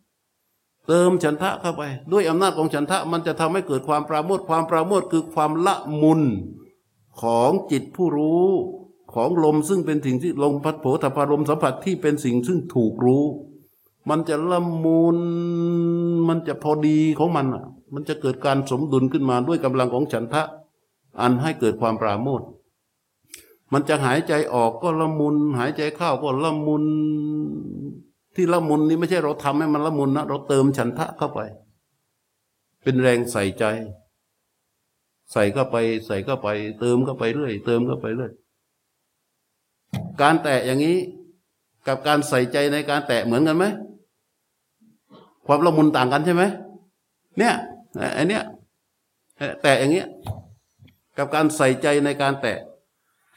[0.89, 6.21] เติมฉันทะเข้าไป ด้วยอำนาจของฉันทะมันจะทำให้เกิดความปราโมทความปราโมทคือความละมุน
[7.23, 8.49] ของจิตผู้รู้
[9.15, 13.25] ของลมซึ่งเป็นสิ่งที่ลมพัดโผฏฐารมสัมผัสที่เป็นสิ่งซึ่งถูกรู้
[14.09, 15.19] มันจะละมุน
[16.29, 20.43] มันจะพอดีของมันอะ มันจะเกิดการสมดุลขึ้นมาด้วยกำลังของฉันทะ
[21.21, 22.43] อันให้เกิดความปราโมท
[23.73, 26.85] มันจะหายใจออกก็ละมุน หายใจเข้าก็ละมุน
[28.39, 31.41] ที่ละมุนนี่ไม่ใช่เราทำให้มันละมุนนะเราเติมฉันทะเข้าไป
[32.83, 33.65] เป็นแรงใส่ใจ
[35.33, 36.49] ใส่เข้าไป ใส่เข้าไป
[36.81, 38.33] เติมเข้าไปเรื่อยเติมเข้าไปเรื่อย
[40.23, 40.97] การแตะอย่างนี้
[41.87, 43.65] กับการใส่ใจในการแตะเหมือนกันไหม
[45.47, 46.45] ความละมุนต่างกันใช่ไหม
[47.39, 47.55] เนี่ย
[48.15, 48.43] ไอเนี้ย
[49.63, 50.09] แตะอย่างเงี้ย
[51.19, 52.59] กับการใส่ใจในการแตะ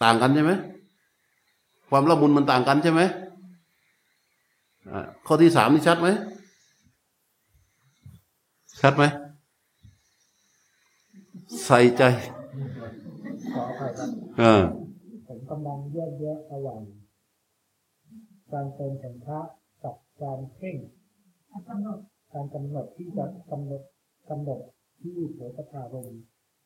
[0.04, 0.52] ต่างกันใช่ไหม
[1.90, 3.02] ความละมุนมันต่างกันใช่ไหม
[5.26, 6.08] ข้อที่สามนี่ชัดไหม
[8.82, 9.04] ชัดไหม
[11.66, 12.04] ใส่ใจ
[13.54, 14.64] ขออภัยครับเออ
[15.28, 16.82] ผมกำลังแยกแยะระหว่าง
[18.52, 19.40] การเติมฉันทะ
[19.84, 20.76] กับการเพ่ง
[21.70, 22.00] กำหนด
[22.34, 23.82] การกำหนดที่จะกำหนด
[24.30, 24.60] กำหนด
[25.02, 26.22] ที่โสตปารมณ์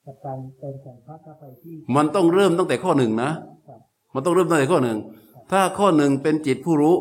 [0.06, 3.32] กับการเติมฉันทะเข้าไปที่ มันต้องเริ่มตั้งแต่ข้อหนึ่งนะ
[3.68, 3.80] ครับ
[4.14, 4.98] มันต้องเริ่มตั้งแต่ข้อหนึ่ง
[5.52, 6.96] ถ้าข้อหนึ่งเป็นจิตผู้รู้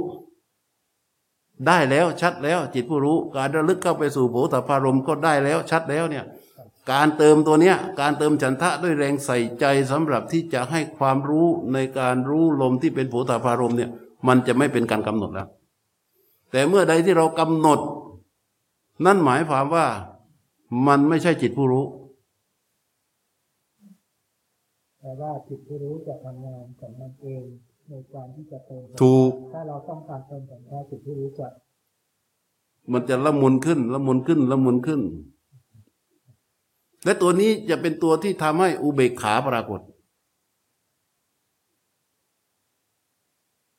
[1.67, 6.25] ได้แล้วชัดแล้ว จิตผู้รู้การระลึกเข้าไปสู่โผฏฐารมก็ได้แล้วชัดแล้วเนี่ย
[6.93, 13.91] การเติมตัวเนี้ยการเติมฉันทะด้วยแรงใส่ใจสำหรับที่จะให้ความรู้ในการรู้ลมที่เป็นโผฏฐารมเนี่ย
[14.29, 15.49] มันจะไม่เป็นการกำหนดแล้ว
[16.51, 17.81] แต่เมื่อใดที่เรากำหนด
[19.05, 19.87] นั่นหมายความว่า
[20.87, 21.85] มันไม่ใช่จิตผู้รู้
[25.01, 27.43] แต่ว่าจิตผู้รู้จะทำงานของมันเอง
[27.91, 31.49] ในการที่จะเติมถูกถ้าเราต้องการเติมฉันทะจิตผู้รู้จะ
[32.93, 35.01] มันจะละมุนขึ้น ละมุนขึ้น ละมุนขึ้น
[37.05, 39.81] และตัวนี้จะเป็นตัวที่ทำให้อุเบกขาปรากฏ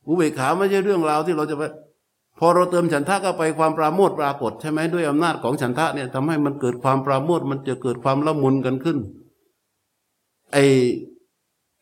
[0.08, 1.64] อุเบกขาไม่ใช่เรื่องราวที่เราจะไป
[2.40, 8.98] พอเราเติมฉันทะเข้าไปความปราโมทย์ปรากฏใช่ไหมด้วยอำนาจของฉันทะเนี่ยทำให้มันเกิดความปราโมทย์มันจะเกิดความละมุนกันขึ้น
[10.54, 10.58] ไอ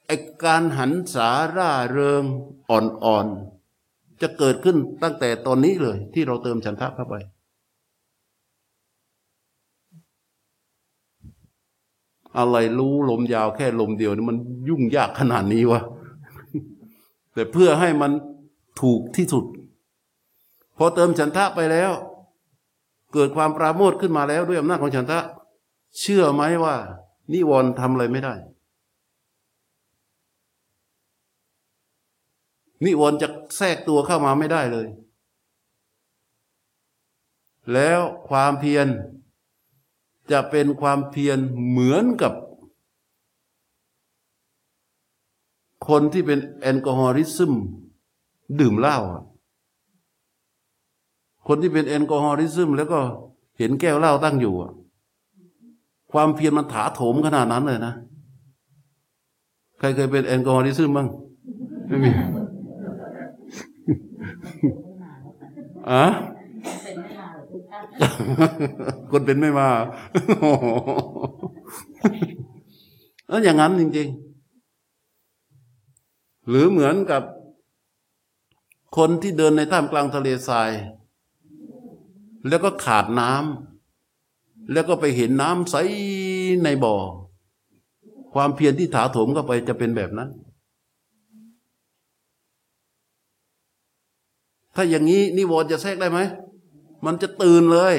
[0.08, 0.12] ไอ
[0.44, 2.24] การหันสาร่าเริง
[2.70, 7.16] อ่อนๆ จะเกิดขึ้นตั้งแต่ตอนนี้เลย ที่เราเติมฉันทะเข้าไป
[12.38, 14.38] อะไรรู้ลมยาวแค่ลมเดียวนี่มัน
[14.70, 15.82] ยุ่งยากขนาดนี้วะ
[17.34, 18.12] แต่เพื่อให้มัน
[18.82, 19.46] ถูกที่สุด
[20.78, 21.92] พอเติมฉันทะไปแล้ว
[23.14, 25.20] เกิดความปราโมทขึ้นมาแล้วด้วยอำนาจของฉันทะ
[26.00, 26.76] เชื่อไหมว่า
[27.34, 28.34] นิวรณ์ทำอะไรไม่ได้
[32.86, 34.88] นิวรณ์จะแทรกตัวเข้ามาไม่ได้เลย
[37.74, 38.88] แล้วความเพียร
[40.32, 42.34] จะเป็นความเพียรเหมือนกับ
[45.88, 47.54] คนที่เป็น alcoholism
[48.60, 48.98] ดื่มเหล้า
[51.48, 53.00] คนที่เป็น alcoholism แล้วก็
[53.58, 54.54] เห็นแก้วเหล้าตั้งอยู่
[56.12, 57.94] ความเพียรมันถาโถมขนาดนั้นเลยนะ
[59.80, 61.08] ใครเคยเป็น alcoholism บ้าง
[61.88, 62.10] ไม่มี
[65.92, 66.06] อะ
[66.84, 67.62] เป็นไม่มาหรือ
[69.12, 69.70] คนเป็นไม่มา
[73.28, 74.08] แล้วอย่างนั้นจริง
[75.74, 77.24] ๆ หรือเหมือนกับ
[78.98, 80.72] คนที่เดินในท่ามกลางทะเลทราย
[82.48, 85.76] แล้วก็ขาดน้ำแล้วก็ไปเห็นน้ำใส
[86.64, 86.96] ในบ่อ
[88.34, 90.30] ความเพียรที่ถาโถมเข้าไปจะเป็นแบบนั้น
[94.76, 96.20] ถ้าอย่างนี้นิวรณ์จะแทรกได้ไหม
[97.06, 97.96] มันจะตื่นเลย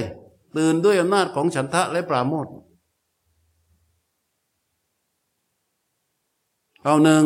[0.56, 2.46] ตื่นด้วยอำนาจของฉันทะและปราโมท
[6.84, 7.24] เอาหนึ่ง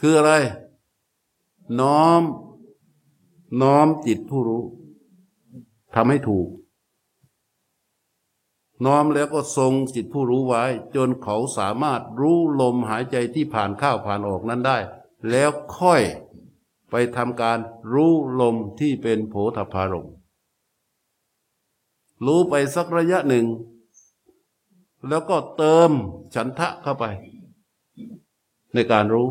[0.00, 0.32] คืออะไร
[1.80, 2.22] น้อม
[3.62, 4.64] น้อมจิตผู้รู้
[5.94, 6.48] ทำให้ถูก
[8.84, 14.78] น้อมแล้วก็ทรงจิตผู้รู้ไว้ จนเขาสามารถรู้ลมหายใจที่ผ่านเข้าผ่านออกนั้นได้
[15.30, 16.02] แล้วค่อย
[16.96, 17.58] ไปทำการ
[17.92, 20.08] รู้ลมที่เป็นโผฏฐารม
[22.26, 23.46] รู้ไปสักระยะหนึ่ง
[25.08, 25.90] แล้วก็เติม
[26.34, 27.04] ฉันทะเข้าไป
[28.74, 29.28] ในการรู้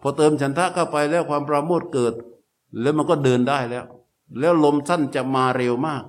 [0.00, 2.14] พอเติมฉันทะเข้าไปแล้วความปราโมทเกิด
[2.80, 3.84] แล้วมันก็เดินได้แล้ว
[4.38, 6.04] แล้วลมสั้นจะมาเร็วมาก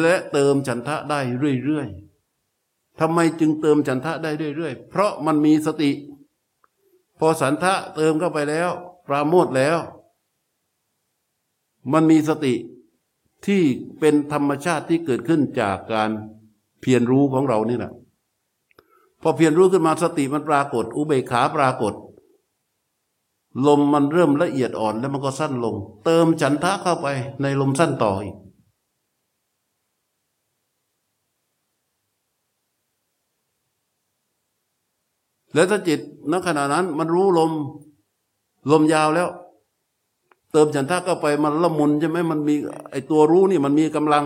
[0.00, 1.20] และเติมฉันทะได้
[1.64, 2.03] เรื่อยๆ
[3.00, 5.90] ทำไมจึงเติมฉันทะได้เรื่อยๆ เพราะมันมีสติ
[7.18, 8.70] พอสันทะเติมเข้าไปแล้ว
[9.06, 9.78] ปราโมทแล้ว
[11.92, 12.54] มันมีสติ
[13.46, 13.62] ที่
[14.00, 16.10] เป็นธรรมชาติที่เกิดขึ้นจากการ
[16.80, 17.92] เพียรรู้ของเรานี่แหละ
[19.22, 21.94] พอเพียรรู้ขึ้นมาสติมันปรากฏ อุเบกขาปรากฏ
[23.66, 27.06] ลมมันเริ่มละเอียดอ่อนแล้วมันก็สั้นลง เติมฉันทะเข้าไป
[27.42, 28.36] ในลมสั้นต่ออีก
[35.54, 37.52] แล้วถ้าจิตณขณะนั้นมันรู้ลม
[38.70, 39.28] ลมยาวแล้ว
[40.52, 42.54] เติมฉันทะเข้าไปมันละมุนใช่ไหมมันมี
[42.90, 44.24] ไอตัวรู้นี่มันมีกำลัง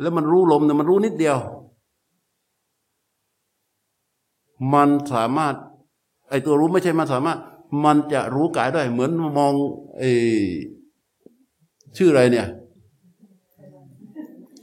[0.00, 1.38] แล้วมันรู้ลมเนี่ยมันรู้นิดเดียว
[4.72, 5.54] มันสามารถ
[6.30, 7.38] ไอตัวรู้ไม่ใช่มันสามารถ
[7.84, 9.52] มันจะรู้กายได้ เหมือนมอง
[9.98, 10.02] ไอ
[11.96, 12.46] ชื่ออะไรเนี่ย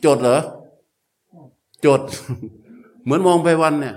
[0.05, 0.41] จดเหรอ
[1.85, 2.01] จด
[3.03, 3.95] เหมือนมองไปวันเนี่ย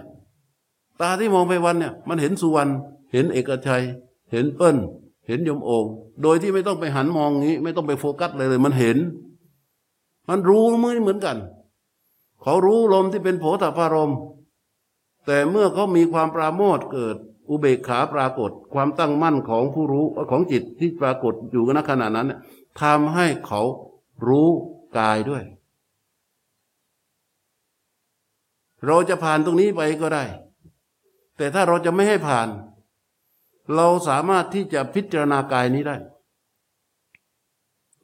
[1.01, 2.71] ตาที่มองไปวันเนี่ย มันเห็นสุวรรณ
[3.13, 3.85] เห็นเอกชัย
[4.33, 4.77] เห็นเปิ้ล
[5.27, 5.85] เห็นยมโอง
[6.23, 8.99] โดยที่ไม่ต้องไปหันมองงี้ ไม่ต้องไปโฟกัสเลยเลย มันเห็น
[10.29, 11.37] มันรู้มือเหมือนกัน
[12.43, 14.13] เขารู้ลมที่เป็นโผฏฐารม
[15.27, 17.17] แต่เมื่อเขามีความปราโมทเกิด
[17.49, 22.33] อุเบกขาปรากฏ ความตั้งมั่นของผู้รู้ของจิตที่ปรากฏอยู่ณขณะนั้น
[22.81, 23.61] ทำให้เขา
[24.27, 24.49] รู้
[24.99, 25.45] กายด้วย
[28.87, 30.25] เราจะผ่านตรงนี้ไปก็ได้
[31.37, 32.49] แต่ถ้าเราจะไม่ให้ผ่าน
[33.75, 35.97] เราสามารถที่จะพิจารณากายนี้ได้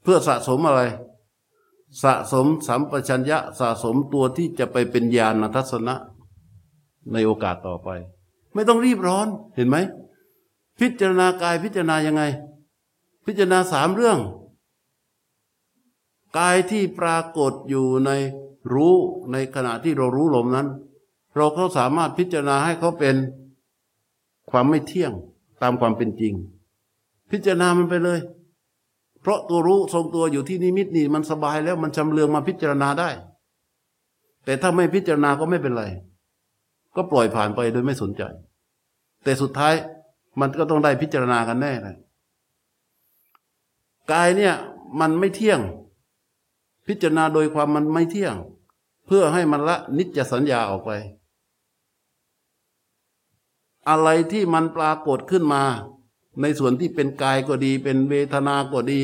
[0.03, 0.83] เพื่อสะสมอะไร
[2.03, 5.95] สะสมสัมปชัญญะสะสมตัวที่จะไปเป็นญาณทัศนะ
[7.13, 7.89] ในโอกาสต่อไป
[8.55, 9.77] ไม่ต้องรีบร้อนเห็นไหม
[10.81, 12.23] พิจารณากายพิจารณายังไง
[13.27, 14.19] พิจารณาสามเรื่อง
[16.39, 18.11] กายที่ปรากฏอยู่ใน
[18.73, 18.95] รู้
[19.33, 20.69] ในขณะที่เรารู้ลมนั้น
[21.37, 23.17] เราก็สามารถพิจารณาให้เขาเป็น
[24.51, 25.13] ความไม่เที่ยง
[25.63, 26.35] ตามความเป็นจริง
[27.31, 28.21] พิจารณามันไปเลย
[29.21, 33.11] เพราะตัวรู้ทรงตัวอยู่ที่นิมิตนี่มันสบายแล้วมันจำเลืองมาพิจารณาได้
[34.45, 35.85] แต่ถ้าไม่พิจารณาก็ไม่เป็นไร
[36.97, 38.23] ก็ปล่อยผ่านไปโดยไม่สนใจ
[39.25, 39.75] แต่สุดท้าย
[40.41, 41.97] มันก็ต้องได้พิจารณากันแน่เลย
[44.13, 44.55] กายเนี่ย
[45.01, 45.61] มันไม่เที่ยง
[46.89, 48.35] พิจารณาโดยความมันไม่เที่ยง
[49.07, 50.91] เพื่อให้มันละนิจสัญญาออกไป
[53.89, 55.63] อะไรที่มันปรากฏขึ้นมา
[56.41, 59.01] ในส่วนที่เป็นกายก็ดี เป็นเวทนาก็ดี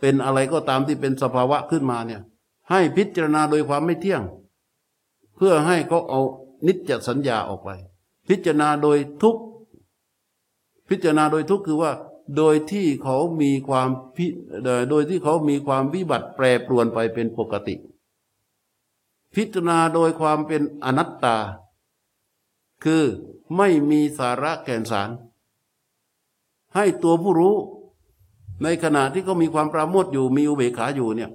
[0.00, 2.22] เป็นอะไรก็ตามที่เป็นสภาวะขึ้นมาเนี่ย
[2.70, 4.22] ให้พิจารณาโดยความไม่เที่ยง
[5.36, 6.20] เพื่อให้เขาเอา
[6.66, 7.70] นิจสัญญาออกไป
[8.28, 9.36] พิจารณาโดยทุก
[10.88, 11.92] พิจารณาโดยทุกคือว่า
[12.36, 14.26] โดยที่เขามีความพิ
[14.90, 17.74] โดยที่เขามีความวิบัติแปรปรวนไปเป็นปกติ
[19.34, 21.36] พิจารณาโดยความเป็นอนัตตา
[22.84, 23.04] คือ
[23.56, 25.10] ไม่มีสาระแก่นสาร
[26.74, 27.56] ให้ตัวผู้รู้
[28.62, 31.30] ในขณะที่เขามีความปราโมทอยู่มีอุเบกขาอยู่เนี่ย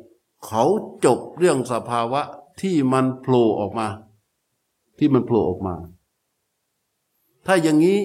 [0.45, 0.63] เขา
[1.05, 2.21] จบเรื่องสภาวะ
[2.61, 3.87] ที่มันโผล่ออกมา
[4.97, 5.75] ที่มันโผล่ออกมา
[7.45, 7.99] ถ้าอย่างนี้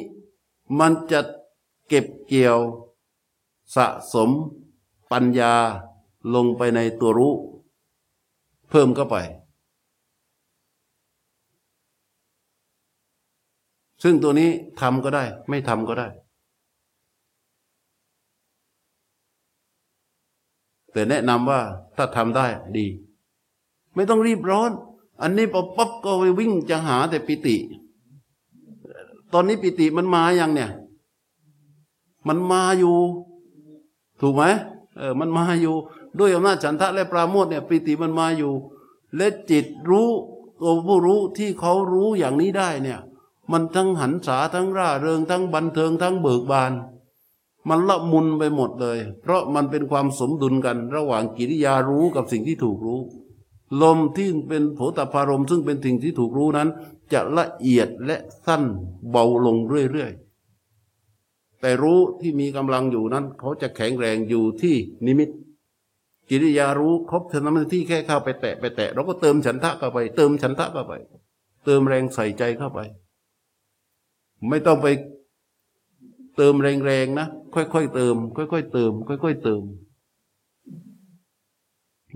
[0.79, 1.21] มันจะ
[1.89, 2.59] เก็บเกี่ยว
[3.77, 4.31] สะสม
[5.13, 5.55] ปัญญา
[6.35, 7.35] ลงไปในตัวรู้
[8.71, 9.17] เพิ่มเข้าไป
[14.03, 16.09] ซึ่งตัวนี้ทำก็ได้ ไม่ทำก็ได้
[20.93, 21.61] แต่แนะนำว่า
[21.97, 22.87] ถ้าทำได้ดี
[23.95, 24.71] ไม่ต้องรีบร้อน
[25.23, 27.57] อันนี้พอปั๊บก็ไปวิ่งจะหาแต่ปิติ
[29.33, 30.71] ตอนนี้ปิติมันมาอย่างเนี่ย
[32.29, 32.97] มันมาอยู่
[34.21, 34.45] ถูกไหม
[34.97, 35.75] เออมันมาอยู่
[36.19, 38.53] ด้วยอำนาจฉันทะและปราโมทเนี่ยปิติมันมาอยู่
[39.17, 40.09] และจิตรู้
[40.61, 43.01] ตัวผู้รู้ที่เขารู้อย่างนี้ได้เนี่ย
[43.53, 46.73] มันทั้งหันษาทั้งร่าเริงทั้งบันเทิงทั้งเบิกบาน
[47.69, 53.01] มันละมุนไปหมดเลย เพราะมันเป็นความสมดุลกันระหว่างกิริยารู้กับสิ่งที่ถูกรู้
[53.83, 56.69] ลมที่เป็นโผตพารมซึ่งเป็นสิ่งที่ถูกรู้นั้น
[57.13, 58.63] จะละเอียดและสั้น
[59.11, 64.75] เบาลงเรื่อยๆ แต่รู้ที่มีกำลังอยู่นั้น เขาจะแข็งแรงอยู่ที่
[65.07, 65.31] นิมิต
[66.31, 70.95] กิริยารู้ครบทำหน้าที่แค่เข้าไปแตะไปแตะ เราก็เติมฉันทะเข้าไป เติมฉันทะเข้าไป
[71.65, 72.81] เติมแรงใส่ใจเข้าไป
[74.49, 74.87] ไม่ต้องไป
[76.37, 79.63] เติมแรงๆนะ ค่อยๆเติม ค่อยๆเติม ค่อยๆเติม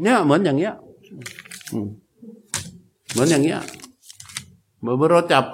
[0.03, 0.75] เนี่ยเหมือนอย่างเงี้ย
[3.13, 3.61] เหมือนอย่างเงี้ย
[4.81, 5.45] เหมือนเมื่อเราจับ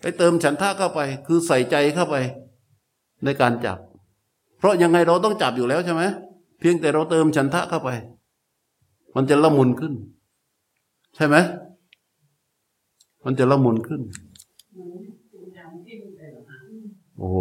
[0.00, 2.16] ไปเติมฉันทะเข้าไป คือใส่ใจเข้าไป
[3.24, 3.78] ในการจับ
[4.58, 6.02] เพราะยังไงเราต้องจับอยู่แล้วใช่ไหม
[6.58, 7.90] เพียงแต่เราเติมฉันทะเข้าไป
[9.16, 9.92] มันจะละมุนขึ้น
[11.16, 11.36] ใช่ไหม
[13.24, 14.00] มันจะละมุนขึ้น
[17.22, 17.40] โอ้โห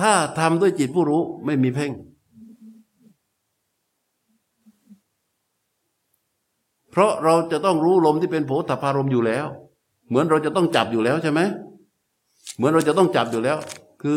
[0.00, 1.92] ถ้าทำด้วยจิตผู้รู้ไม่มีเพ่ง
[6.90, 9.46] เพราะเราจะต้องรู้ลมที่เป็นโผฏฐารมอยู่แล้ว
[10.08, 11.40] เหมือนเราจะต้องจับอยู่แล้วใช่ไหม
[12.56, 13.56] เหมือนเราจะต้องจับอยู่แล้ว
[14.02, 14.16] คือ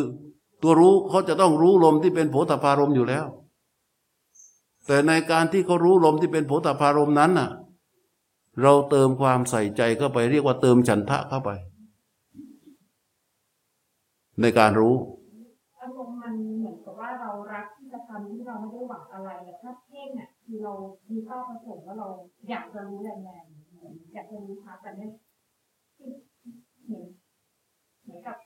[0.61, 3.25] ตัวรู้เขาจะต้องรู้ลมที่เป็นโผฏฐารมอยู่แล้ว
[4.87, 7.49] แต่ในการที่เขารู้ลมที่เป็นโผฏฐารมนั้นน่ะ
[8.61, 11.49] เราเติมความใส่ใจเข้าไป เรียกว่าเติมฉันทะเข้าไป
[14.41, 14.95] ในการรู้
[15.79, 20.73] อารมณ์มันเหมือนกับว่าเรารักที่จะทำที่เราไม่ได้หวังอะไรแต่ถ้าเพ่งเนี่ยคือเรา
[21.09, 22.09] มีเป้าประสงค์ว่าเรา
[22.49, 25.11] อยากจะรู้แรงๆเหมือนอยากจะรู้ชัดแต่เนี่ย
[26.85, 27.05] เหมือน
[28.03, 28.37] เหมือนกับ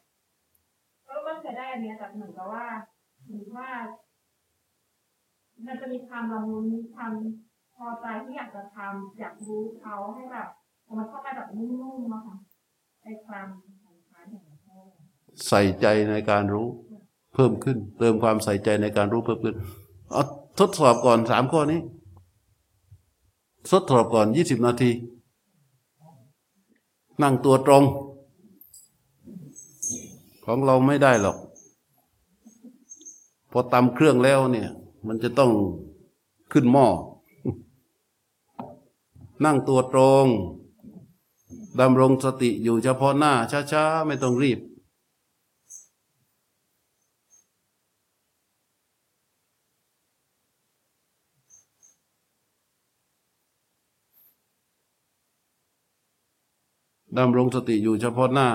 [1.08, 2.66] ก็ว่าเคยได้อันเนี้ยแต่เหมือนกับว่า
[3.26, 3.70] เหมือนว่า
[5.66, 7.14] มันจะมีความละมุนมีความ
[7.76, 10.50] พอใจที่อยากจะทำอยากรู้เขาให้แบบ
[10.98, 12.38] มันเข้าไปแบบนุ่มๆอะค่ะ
[13.04, 13.48] ในความ
[13.84, 14.78] สัมพันธ์ของเขา
[15.48, 16.68] ใส่ใจในการรู้
[17.34, 19.56] เพิ่มขึ้น เติมความใส่ใจในการรู้เพิ่มขึ้น
[20.12, 20.24] เอา
[20.60, 21.82] ทดสอบก่อนสามข้อนี้
[23.72, 24.92] ทดสอบก่อนยี่สิบนาที
[27.22, 27.84] นั่งตัวตรง
[30.46, 31.38] ของเราไม่ได้หรอก
[33.52, 34.70] พอตำเครื่องแล้วเนี่ย
[35.08, 35.52] มันจะต้อง
[36.52, 36.88] ขึ้นหม้อ
[39.46, 40.26] นั่งตัวตรง
[41.80, 43.34] ดำรงสติอยู่เฉพาะหน้า
[43.72, 44.60] ช้าๆ ไม่ต้องรีบ
[57.18, 58.50] ดำรงสติอยู่เฉพาะหน้า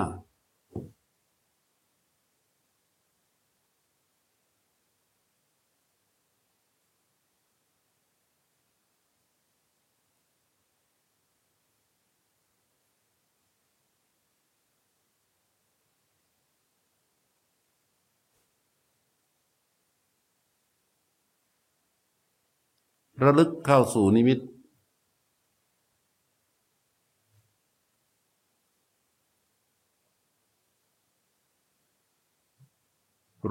[23.23, 24.39] ระลึกเข้าสู่นิมิต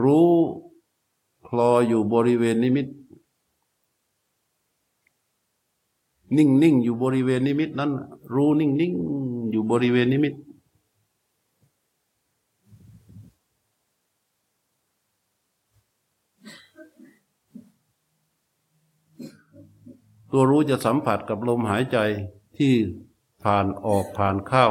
[0.02, 0.30] รู้
[1.46, 2.86] คลออยู่บริเวณนิมิต
[6.36, 7.90] นิ่งนิ่งอยู่บริเวณนิมิตนั้น
[8.34, 8.92] รู้นิ่งนิ่ง
[9.50, 10.34] อยู่บริเวณนิมิต
[20.30, 21.98] ตัวรู้จะสัมผัสกับลมหายใจ
[22.58, 22.74] ที่
[23.42, 24.66] ผ่านออกผ่านเข้า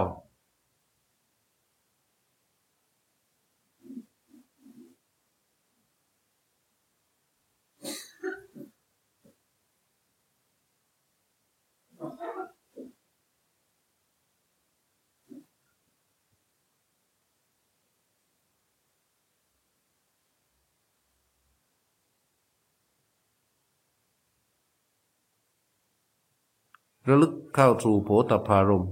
[27.10, 28.86] ระลึกเข้าสู่โผฏฐารม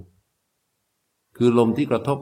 [1.38, 2.20] คือลมที่กระทบ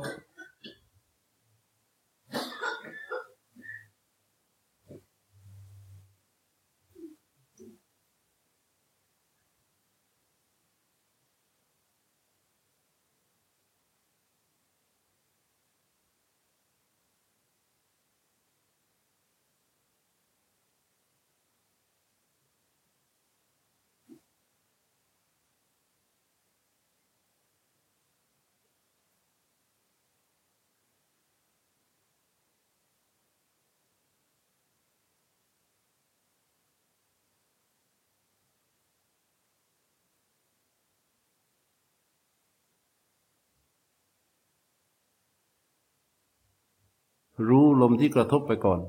[47.50, 48.80] รู้ ลมที่กระทบไปก่อน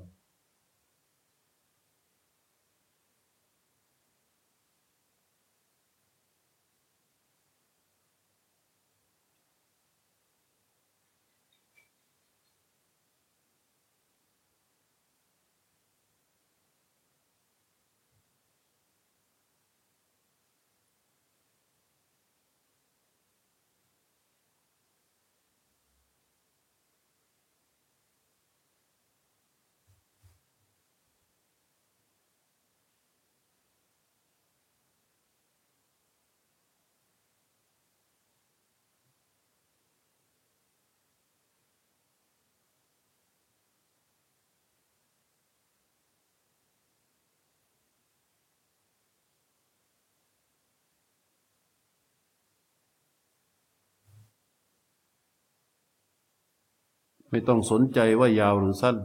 [57.32, 58.96] ไม่ต้องสนใจว่ายาวหรือสั้น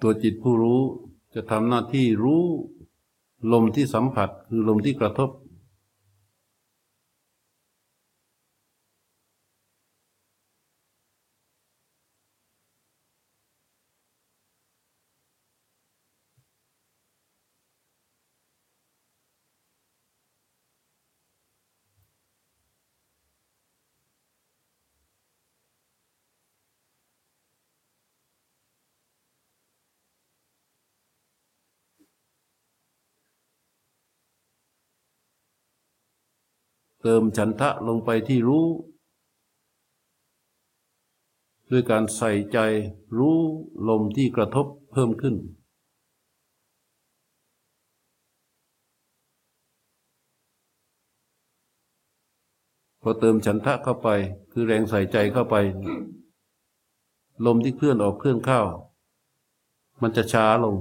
[0.00, 0.80] ตัวจิตผู้รู้
[1.34, 2.44] จะทำหน้าที่รู้
[3.52, 5.30] ลมที่สัมผัสคือลมที่กระทบ
[37.08, 38.66] เติมฉันทะลงไปที่รู้
[41.70, 42.58] ด้วยการใส่ใจ
[43.18, 43.38] รู้
[43.88, 45.34] ลมที่กระทบเพิ่มขึ้น
[53.02, 54.08] พอเติมฉันทะเข้าไป
[54.52, 55.56] คือแรงใส่ใจเข้าไป
[57.46, 58.60] ลมที่เคลื่อนออกเคลื่อนเข้า
[60.02, 60.74] มันจะช้าลง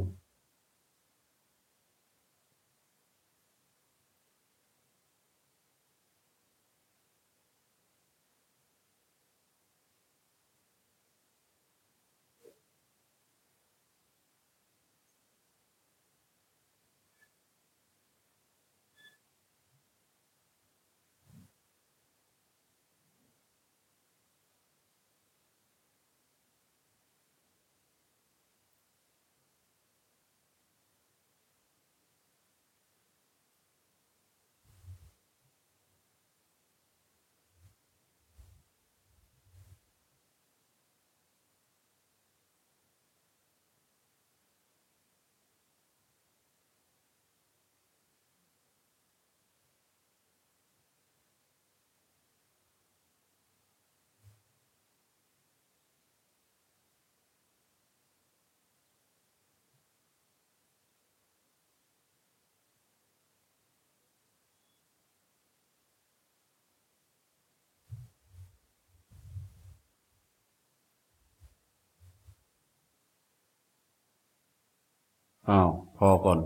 [75.49, 76.39] อ้าวพอก่อน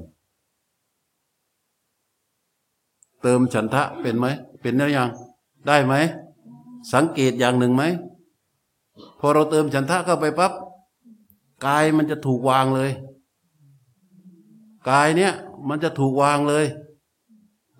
[3.22, 4.26] เติมฉันทะเป็นไหม
[4.62, 5.10] เป็นแล้ยัง
[5.68, 5.94] ได้ไหม
[6.94, 7.84] สังเกตอย่างหนึ่งไหม
[9.20, 10.52] พอเราเติมฉันทะเข้าไปปับ๊บ
[11.66, 12.92] กายมันจะถูกวางเลย
[14.90, 15.34] กายเนี่ย
[15.68, 16.66] มันจะถูกวางเลย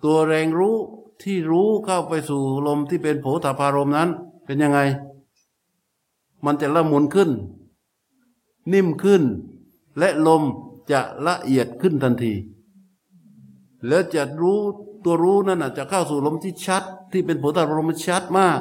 [0.04, 0.76] ตัวแรงรู้
[1.22, 4.08] ที่รู้เข้าไปสู่ลมที่เป็นโผฏฐารมนั้น
[4.44, 4.80] เป็นยังไง
[6.44, 7.30] มันจะละมุนขึ้น
[8.72, 9.22] นิ่มขึ้น
[9.98, 10.42] และลม
[10.92, 12.32] จะละเอียดขึ้นทันที
[13.86, 14.60] แล้วจะรู้
[15.04, 16.82] ตัวรู้นั่นจะเข้าสู่ลมที่ชัด
[17.12, 18.60] ที่เป็นโผฏฐารมณ์ชัดมาก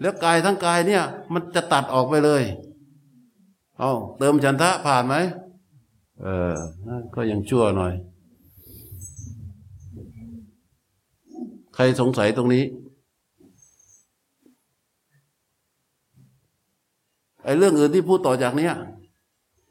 [0.00, 1.02] แล้วกายทั้งกายเนี่ย
[1.32, 2.42] มันจะตัดออกไปเลย
[3.78, 5.14] เอาเติมฉันทะผ่านไหม
[6.22, 6.54] เออ
[7.14, 7.92] ก็ยังชั่วหน่อย
[11.74, 12.64] ใครสงสัยตรงนี้
[17.44, 18.74] ไอ้เรื่องอื่นที่พูดต่อจากเนี้ย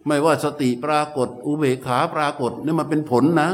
[0.09, 3.49] ไม่ว่าสติปรากฏ อุเบกขาปรากฏนี่มันเป็นผลนะ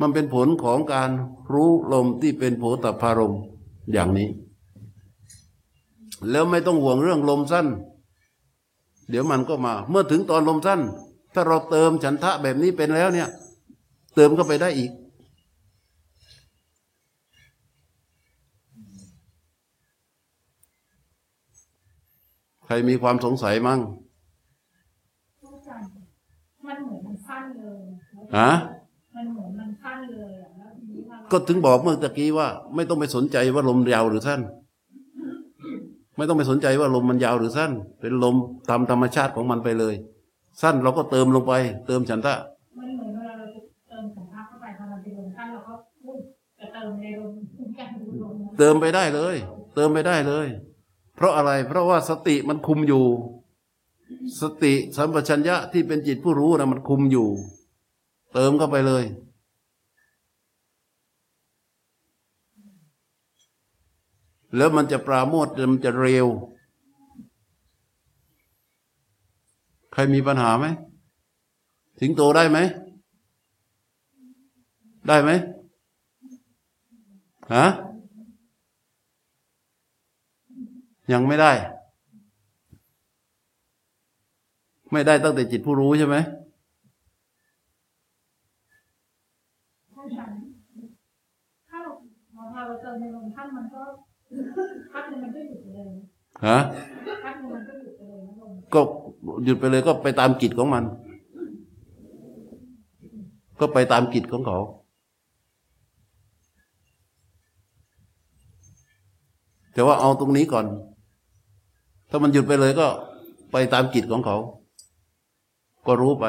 [0.00, 1.10] มันเป็นผลของการ
[1.52, 3.34] รู้ลมที่เป็นโผตพารม
[3.92, 4.28] อย่างนี้
[6.30, 7.66] แล้วไม่ต้องห่วงเรื่องลมสั้น
[9.08, 10.80] เดี๋ยวมันก็มา เมื่อถึงตอนลมสั้น
[11.34, 13.28] ถ้าเราเติมฉันทะแบบนี้เป็นแล้วเนี่ย
[14.14, 14.90] เติมเข้าไปได้อีก
[22.66, 23.80] ใครมีความสงสัยมั่ง
[26.66, 27.80] มันเหมือนมันสั้นเลย
[28.38, 28.50] ฮะ
[29.16, 34.40] มันเหมือนมันสั้นเลยอะแล้วทีนี้พอเราก็ถึงบอกเมื่อตะกี้ว่า ไม่ต้องไปสนใจว่าลมยาวหรือสั้น
[36.16, 38.36] ไม่ต้องไปสนใจว่าลมมันยาวหรือสั้น เป็นลม
[38.68, 39.94] ตามธรรมชาติของมันไปเลย
[40.62, 41.52] สั้นเราก็เติมลงไป
[41.86, 42.34] เติมฉันทะ
[42.78, 46.18] มันเหมือนเวลาเราจะเติมสัมภาษณ์เข้าไปพอมันเป็นลมสั้นเราก็พูด
[46.58, 47.32] จะเติมในลม
[47.78, 49.36] การดูลมเติมไปได้เลย
[49.74, 50.46] เติมไปได้เลย
[51.16, 53.04] เพราะอะไร เพราะว่าสติมันคุมอยู่
[54.40, 57.28] สติสัมปชัญญะที่เป็นจิตผู้รู้นะมันคุมอยู่
[58.32, 59.04] เติมเข้าไปเลย
[64.56, 66.26] แล้วมันจะปราโมทมันจะเร็ว
[69.92, 70.66] ใครมีปัญหาไหม
[72.00, 72.58] สิงโตได้ไหม
[75.08, 75.30] ได้ไหม
[77.54, 77.66] ฮะ
[81.12, 81.52] ยังไม่ได้
[84.92, 86.16] ไม่ได้ตั้งแต่จิตผู้รู้ใช่ไหม
[89.92, 90.20] เข้าใจ
[91.68, 91.90] ถ้าเรา
[92.34, 93.82] พอเราเติมในลมสั้นมันก็
[94.92, 95.90] พักหนึงมันก็หยุดไปเลย
[96.46, 96.58] ฮะ
[97.24, 98.80] พักหนึงมันก็หยุดไปเลยนะลมก็
[99.44, 100.84] หยุดไปเลยก็ไปตามกิจของมัน
[103.60, 104.58] ก็ไปตามกิจของเขา
[109.74, 110.66] แต่ว่าเอาตรงนี้ก่อน
[112.10, 112.86] ถ้ามันหยุดไปเลยก็
[113.52, 114.38] ไปตามกิจของเขา
[115.86, 116.26] ก็รู้ไป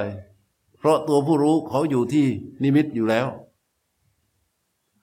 [0.77, 2.25] เพราะตัวผู้รู้เขาอยู่ที่
[2.63, 3.27] นิมิตอยู่แล้ว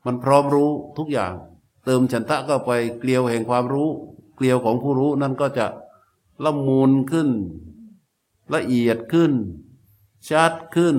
[0.07, 1.33] มันพร้อมรู้ทุกอย่าง
[1.85, 3.89] เติมฉันทะก็ไปเกลียวแห่งความรู้
[4.37, 5.67] เกลียวของผู้รู้นั่นก็จะ
[6.45, 7.29] ละมูลขึ้น
[8.55, 9.33] ละเอียดขึ้น
[10.29, 10.97] ชัดขึ้น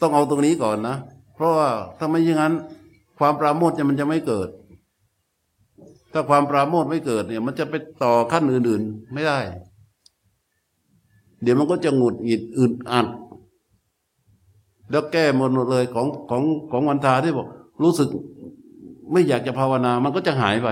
[0.00, 0.96] ต้องเอาตรงนี้ก่อนนะ
[1.34, 2.54] เพราะว่าถ้าไม่อย่างนั้น
[3.18, 4.48] ความปราโมทย์มันจะไม่เกิด
[6.12, 9.38] ถ้าความปราโมทไม่เกิดเนี่ย มันจะไปต่อขั้นอื่นๆ ไม่ได้
[11.42, 13.06] เดี๋ยวมันก็จะหงุดหงิดอึดอัด
[14.90, 17.48] แล้วแก้หมดเลยของของของวันทาที่บอก
[17.82, 18.08] รู้สึก
[19.12, 20.68] ไม่อยากจะภาวนา มันก็จะหายไป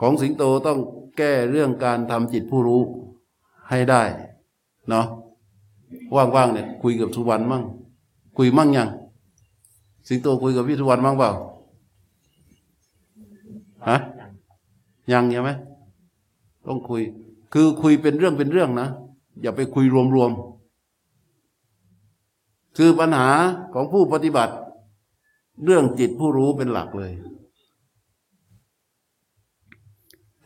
[0.00, 0.78] ของสิงโตต้อง
[1.18, 2.82] แก้เรื่องการทำจิตผู้รู้
[3.70, 4.02] ให้ได้
[4.88, 5.06] เนาะ
[6.14, 7.62] ว่างๆเนี่ยคุยกับสุวรรณมั่ง
[8.36, 8.88] คุยมั่งยัง
[10.08, 11.30] สิงโตคุยกับพี่สุวรรณมั่งเปล่า
[13.88, 13.96] ฮะ
[15.12, 15.50] ยังใช่ไหม
[16.66, 17.02] ต้องคุย
[17.52, 18.88] คือคุยเป็นเรื่องเป็นเรื่องนะ
[19.42, 19.84] อย่าไปคุย
[20.16, 23.30] รวมๆคือปัญหา
[23.74, 24.54] ของผู้ปฏิบัติ
[25.64, 27.12] เรื่องจิตผู้รู้เป็นหลักเลย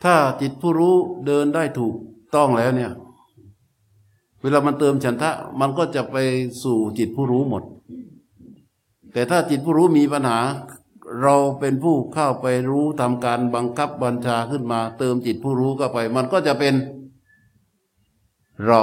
[0.03, 1.95] ถ้าจิตผู้รู้เดินได้ถูก
[2.35, 2.91] ต้องแล้วเนี่ย
[4.41, 6.17] เวลามันเติมฉันทะ มันก็จะไป
[6.63, 7.63] สู่จิตผู้รู้หมด
[9.13, 10.39] แต่ถ้าจิตผู้รู้มีปัญหา
[11.21, 16.73] เราเป็นผู้เข้าไปรู้ทำการบังคับบัญชาขึ้นมา เติมจิตผู้รู้เข้าไป มันก็จะเป็น
[18.67, 18.81] เรา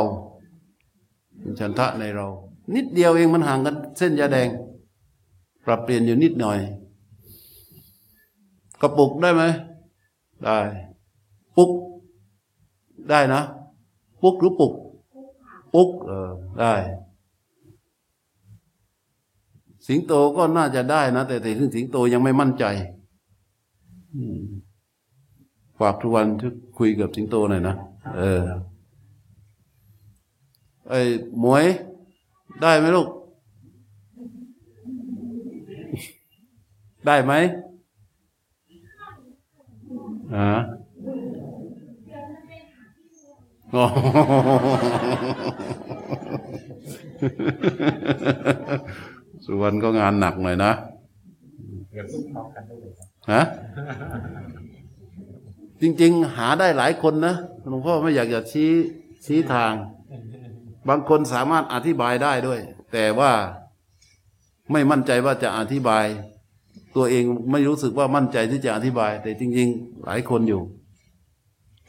[1.41, 2.27] เป็นฉันทะในเรา
[2.75, 4.49] นิดเดียวเองมันห่างกันเส้นยาแดง
[5.65, 6.59] ปรับเปลี่ยนอยู่นิดหน่อย
[8.81, 9.43] กระปุกได้ไหม
[10.45, 10.59] ได้
[11.57, 11.71] ปุก
[13.11, 13.43] ได้นะ
[14.23, 14.73] ปุกหรือปุก
[15.75, 16.75] ปุกเออได้
[19.87, 22.65] สิงโตก็น่าจะได้นะ แต่แต่ถึงสิงโตยังไม่มั่นใจ
[25.79, 27.75] ฝากทุกวันที่คุยกับสิงโตหน่อยนะ
[28.17, 28.45] เออ
[30.89, 31.01] ไอ้
[31.41, 31.65] หมวย
[32.63, 33.09] ได้ไหมลูก
[37.07, 37.33] ได้ไหม
[40.35, 40.49] อ่า
[43.75, 43.85] อ๋อ
[49.45, 50.73] สุวรรณก็งานหนักหน่อยนะ
[51.93, 53.43] เดี๋ยวซุกพร้อมกันได้เลยครับฮะ
[55.81, 57.35] จริง ๆ หาได้หลายคนนะ
[57.71, 58.71] หลวงพ่อไม่อยากจะชี้
[59.25, 59.73] ชี้ทาง
[60.89, 62.61] บางคนสามารถอธิบายได้ด้วย
[62.93, 63.33] แต่ว่า
[64.73, 66.05] ไม่มั่นใจว่าจะอธิบาย
[66.97, 70.63] ตัวเองไม่รู้สึกว่ามั่นใจที่จะอธิบาย แต่จริง ๆ หลายคนอยู่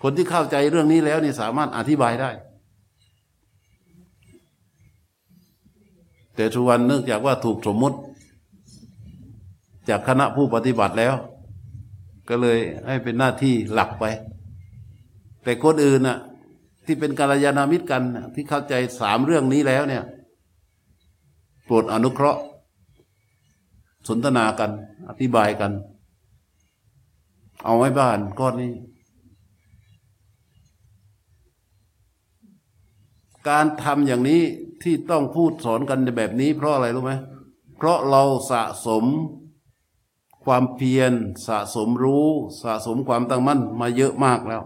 [0.02, 2.30] คนที่เข้าใจเรื่องนี้แล้วนี่สามารถอธิบายได้
[6.38, 7.98] แต่ทุกวันเนื่องจากว่าถูกสมมุติ
[9.90, 11.16] จากคณะผู้ปฏิบัติแล้ว
[12.30, 12.58] ก็เลย
[12.88, 14.06] ให้เป็นหน้าที่หลักไป
[15.44, 16.18] แต่คนอื่นน่ะ
[16.86, 18.04] ที่เป็นกัลยาณมิตรกัน
[18.36, 20.04] ที่เข้าใจสามเรื่องนี้แล้วเนี่ย
[21.66, 22.42] โปรดอนุเคราะห์
[24.08, 24.72] สนทนากัน
[25.10, 25.72] อธิบายกัน
[27.66, 28.74] เอาไว้บ้านก้อนนี้
[33.50, 34.42] การทำอย่างนี้
[34.84, 37.13] ที่ต้องพูดสอนกันในแบบนี้ เพราะอะไรรู้ไหม
[37.78, 39.05] เพราะเราสะสม
[40.43, 41.13] ความเพียร
[41.47, 42.28] สะสมรู้
[42.63, 44.63] สะสมความตั้งมั่นมาเยอะมากแล้ว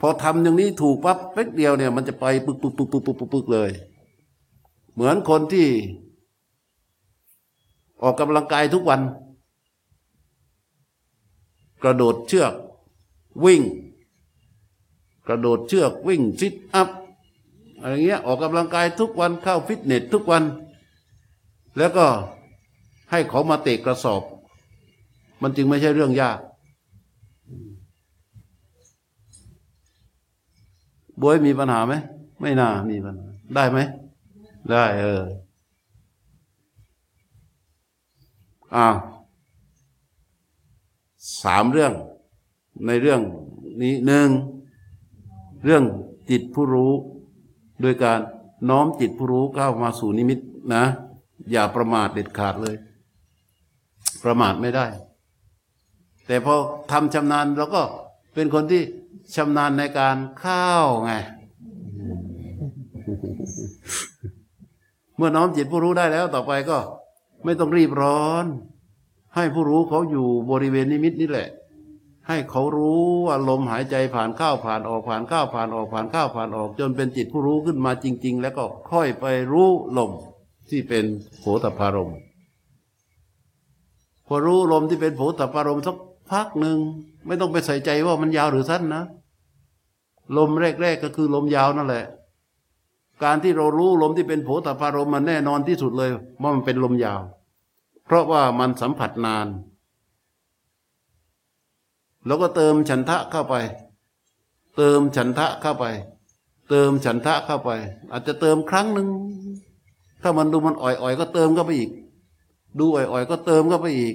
[0.00, 3.70] พอทำอย่างนี้ถูกปั๊บเป๊กเดียวเนี่ยมันจะไปปึกปึกปึกปึกปึกปึกปึกเลย
[4.94, 5.68] เหมือนคนที่
[8.02, 9.00] ออกกำลังกายทุกวัน
[11.82, 12.52] กระโดดเชือก
[13.44, 13.62] วิ่ง
[15.26, 16.88] กระโดดเชือกวิ่งซิทอัพ
[17.80, 20.42] อะไรเงี้ยออกกำลังกายทุกวันเข้าฟิตเนสทุกวัน
[21.78, 22.06] แล้วก็
[23.10, 24.22] ให้เขามาเตะกระสอบ
[25.42, 26.38] มันจึงไม่ใช่เรื่องยาก
[31.20, 31.94] บวยมีปัญหาไหม
[32.40, 33.78] ไม่น่ามีปัญหาได้ไหม
[34.70, 35.22] ได้เออ
[38.74, 38.86] อ่า
[41.42, 41.92] สามเรื่อง
[42.86, 43.20] ในเรื่อง
[43.82, 44.28] นี้หนึ่ง
[45.64, 45.84] เรื่อง
[46.30, 46.92] จิตผู้รู้
[47.80, 48.20] โดยการ
[48.70, 50.38] น้อมจิตผู้รู้เข้ามาสู่นิมิต
[50.74, 50.84] นะ
[51.52, 52.76] อย่าประมาทเด็ดขาดเลย
[54.24, 54.86] ประมาทไม่ได้
[56.26, 56.54] แต่พอ
[56.90, 57.82] ทำชำนาญเราก็
[58.34, 58.82] เป็นคนที่
[59.34, 60.68] ชำนาญในการเข้า
[61.04, 61.12] ไง
[65.16, 66.78] เมื่อน้อมจิตผู้รู้ได้แล้ว ต่อไปก็
[67.44, 68.44] ไม่ต้องรีบร้อน
[69.34, 71.48] ให้ผู้รู้เขาอยู่บริเวณนิมิตนี่แหละ
[72.28, 80.10] ให้เขารู้ว่าลมหายใจผ่านเข้าผ่านออกผ่านเข้าผ่านออกผ่านเข้าผ่านออก จนเป็นจิตผู้รู้ขึ้นมาจริง ๆ แล้วก็ค่อยไปรู้ลม
[80.70, 81.04] ที่เป็น
[81.40, 82.12] โผฏฐารม
[84.26, 85.96] พอรู้ลมที่เป็นโผฏฐารมสัก
[86.30, 86.78] พักหนึ่ง
[87.26, 89.02] ไม่ต้องไปใส่ใจว่ามันยาวหรือสั้นนะ
[90.36, 92.06] ลมแรก ๆ ก็คือลมยาวนั่นแหละ
[93.24, 96.10] การที่เรารู้ลมที่เป็นโผฏฐารมมันแน่นอนที่สุดเลย
[96.42, 97.20] ว่ามันเป็นลมยาว
[98.06, 99.46] เพราะว่ามันสัมผัสนาน
[102.28, 103.54] แล้วก็เติมฉันทะเข้าไป
[104.76, 105.84] เติมฉันทะเข้าไป
[106.68, 107.70] เติมฉันทะเข้าไป
[108.10, 109.08] อาจจะเติมครั้งหนึ่ง
[110.22, 111.90] ถ้ามันดูมันอ่อยๆ ก็เติมเข้าไปอีก
[112.78, 114.14] ดูอ่อยๆ ก็เติมเข้าไปอีก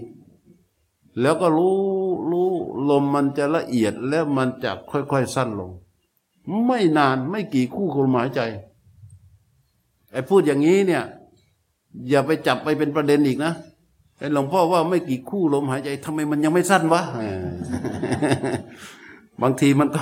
[1.22, 1.78] แล้วก็รู้
[2.32, 2.50] รู้
[2.90, 5.72] ลมมันจะละเอียดแล้วมันจะค่อยๆสั้นลง
[6.66, 8.42] ไม่นานไม่กี่คู่ลมหายใจ
[10.12, 11.04] ไอ้พูดอย่างนี้เนี่ย
[12.10, 13.54] อย่าไปจับไปเป็นประเด็นอีกนะ
[14.24, 17.02] ไอ้หลวงพ่อว่าไม่กี่คู่ลมหายใจทำไมมันยังไม่สั้นวะ
[19.42, 20.02] บางทีมันก็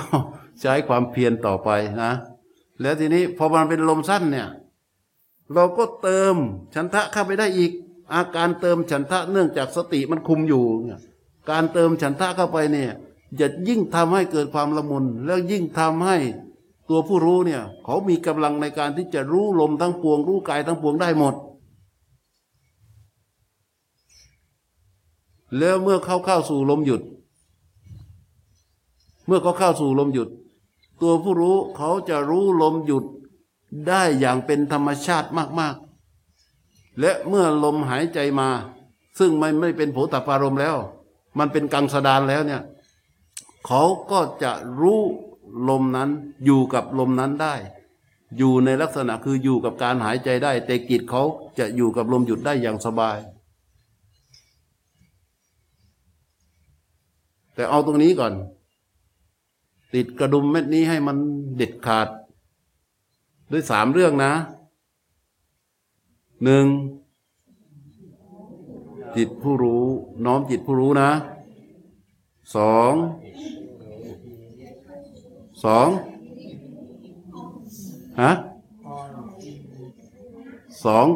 [0.60, 1.70] ใช้ความเพียรต่อไป
[2.02, 2.12] นะ
[2.80, 4.48] แล้วทีนี้พอมันเป็นลมสั้นเนี่ย
[5.54, 6.34] เราก็เติม
[6.74, 7.72] ฉันทะเข้าไปได้อีก
[8.14, 11.00] อาการเติมฉันทะเนื่องจากสติมันคุมอยู่เนี่ย
[11.50, 12.90] การเติมฉันทะเข้าไปเนี่ย
[13.40, 16.16] จะยิ่งทำให้เกิดความละมุน แล้วยิ่งทำให้
[16.88, 21.36] ตัวผู้รู้เนี่ย เขามีกำลังในการที่จะรู้ลมทั้งปวง รู้กายทั้งปวงได้หมด
[25.58, 27.02] แล้วเมื่อเข้าเข้าสู่ลมหยุด
[29.26, 30.28] เมื่อเขาเข้าสู่ลมหยุด
[31.02, 33.04] ตัวผู้รู้เขาจะรู้ลมหยุด
[33.88, 35.28] ได้อย่างเป็นธรรมชาติ
[35.60, 38.48] มากๆ และเมื่อลมหายใจมา
[39.18, 40.76] ซึ่งไม่ไม่เป็นโผฏฐารมแล้ว
[41.38, 42.62] มันเป็นกังสดานแล้วเนี่ย
[43.66, 45.00] เขาก็จะรู้
[45.68, 46.10] ลมนั้น
[46.44, 47.54] อยู่กับลมนั้นได้
[48.38, 51.22] อยู่ในลักษณะคืออยู่กับการหายใจได้ แต่กิจเขา
[51.58, 53.18] จะอยู่กับลมหยุดได้อย่างสบาย
[57.54, 58.32] แต่เอาตรงนี้ก่อน
[59.94, 61.16] ติดกระดุมเม็ดนี้ให้มัน
[61.56, 62.08] เด็ดขาด
[63.50, 64.32] ด้วยสามเรื่องนะ
[66.44, 66.66] หนึ่ง
[69.16, 69.84] จิตผู้รู้
[70.24, 71.10] น้อมจิตผู้รู้นะ
[72.56, 72.92] สอง
[75.64, 75.88] สอง
[78.20, 78.32] ฮะ
[80.84, 81.06] สอง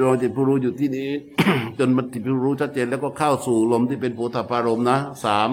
[0.00, 1.10] รอจิตผู้รู้อยู่ที่นี้
[1.78, 5.50] จนมันจิตผู้รู้ชัดเจนแล้วก็เข้าสู่ลมที่เป็นโพธพารมนะสาม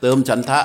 [0.00, 0.60] เติมฉันทะ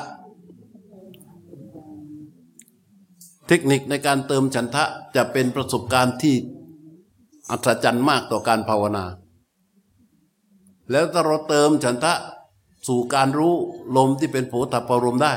[3.47, 4.83] เทคนิคในการเติมฉันทะ
[5.15, 6.35] จะเป็นประสบการณ์ที่
[7.49, 9.05] อัศจรรย์มากต่อการภาวนา
[10.91, 12.13] แล้วถ้าเราเติมฉันทะ
[12.87, 13.53] สู่การรู้
[13.97, 15.33] ลมที่เป็นโผฏฐพารมได้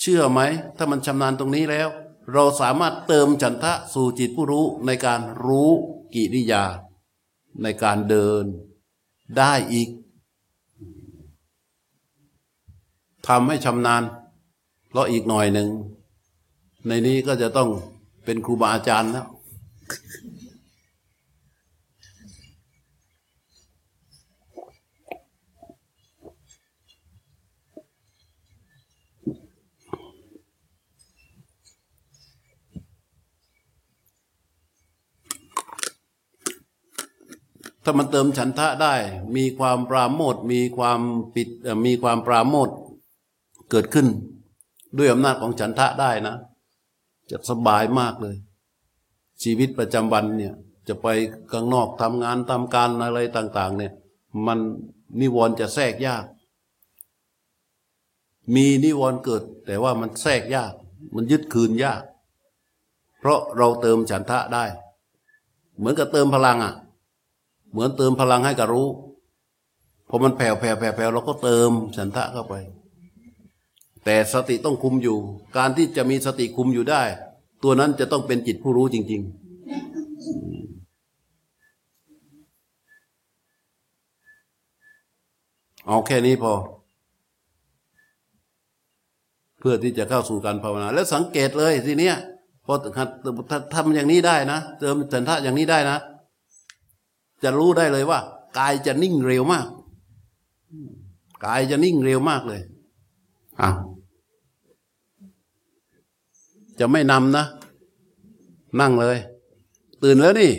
[0.00, 0.40] เชื่อไหม
[0.76, 1.88] ถ้ามันชำนาญตรงนี้แล้ว
[2.32, 5.70] เราสามารถเติมฉันทะสู่จิตผู้รู้ในการรู้
[6.14, 6.64] กิริยา
[7.62, 8.44] ในการเดิน
[9.38, 9.88] ได้อีก
[13.26, 14.02] ทำให้ชำนาญ
[14.88, 15.68] เพราะอีกหน่อยหนึ่ง
[16.86, 17.68] ในนี้ก็จะต้อง
[18.24, 19.26] เป็นครูบาอาจารย์แล้ว
[37.88, 38.94] ถ้ามันเติมฉันทะได้
[39.36, 41.00] มีความปราโมทมีความ
[41.34, 41.48] ปิด
[41.86, 42.68] มีความปราโมท
[43.70, 44.06] เกิดขึ้น
[44.98, 46.36] ด้วยอำนาจของฉันทะได้นะ
[47.30, 48.36] จะสบายมากเลย
[49.42, 50.54] ชีวิตประจำวันเนี่ย
[50.88, 51.06] จะไป
[51.52, 53.92] ข้างนอกทำงานทำการอะไรต่าง ๆ เนี่ย
[54.46, 54.58] มัน
[55.20, 56.24] นิวรณ์จะแทรกยาก
[58.54, 60.72] มีนิวรณ์เกิด แต่ว่ามันแทรกยาก
[61.14, 62.02] มันยึดคืนยาก
[63.18, 64.64] เพราะเราเติมฉันทะได้
[65.76, 66.74] เหมือนกับเติมพลังอะ
[67.70, 68.88] เหมือนเติมพลังให้กับรู้
[70.08, 72.54] พอมันแผ่วแผ่วแผ่วแผ่วเราก็เติมฉันทะเข้าไป
[74.04, 75.18] แต่สติต้องคุมอยู่
[75.56, 77.02] การที่จะมีสติคุมอยู่ได้
[77.62, 79.46] ตัวนั้นจะต้องเป็นจิตผู้รู้จริง ๆ
[85.86, 86.52] เอาแค่นี้พอ
[89.58, 92.16] เพื่อที่จะเข้าสู่การภาวนา แล้วสังเกตเลยทีเนี้ย
[92.64, 92.74] พอ
[93.50, 95.98] ถ้าทำอย่างนี้ได้นะเติมฉันทะอย่างนี้ได้นะ
[97.42, 98.20] จะรู้ได้เลยว่า
[98.58, 99.66] กายจะนิ่งเร็วมาก
[101.44, 102.60] กายจะนิ่งเร็วมากเลย
[103.60, 103.70] อะ
[106.78, 107.44] จะไม่นำนะ
[108.80, 109.18] นั่งเลย
[110.02, 110.52] ตื่นแล้วนี่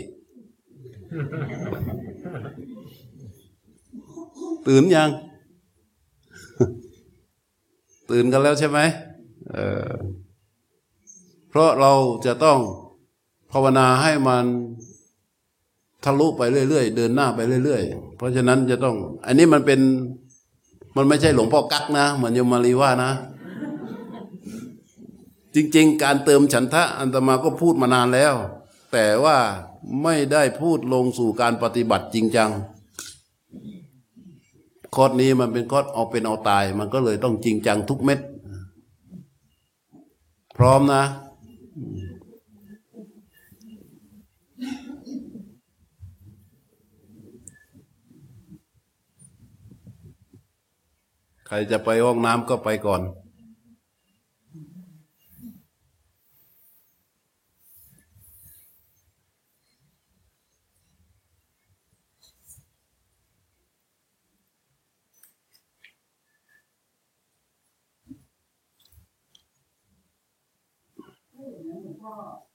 [4.66, 5.10] ตื่นยัง
[8.10, 8.78] ตื่นกันแล้วใช่ไหม
[9.50, 9.56] เอ
[9.90, 9.92] อ
[11.48, 11.92] เพราะเรา
[12.26, 12.58] จะต้อง
[13.52, 18.96] ภาวนาให้มันะลุไปเรื่อยๆ เดินหน้าไปเรื่อยๆ เพราะฉะนั้นจะต้อง
[19.26, 19.80] อันนี้มันเป็น
[20.96, 23.12] มันไม่ใช่หลวงพ่อกักนะเหมือนโยมมารีว่านะ
[25.54, 28.34] จริงๆ การเติมฉันทะอันตมาก็พูดมานานแล้ว
[28.92, 29.36] แต่ว่า
[30.02, 32.50] ไม่ได้พูดลงสู่การปฏิบัติจริงจัง
[34.94, 38.18] คอร์สนี้มันเป็นคอร์สเอาเป็นเอาตาย มันก็เลยต้องจริงจังทุกเม็ด
[40.56, 41.04] พร้อมนะ
[51.48, 53.02] ใครจะไปห้องน้ำก็ไปก่อน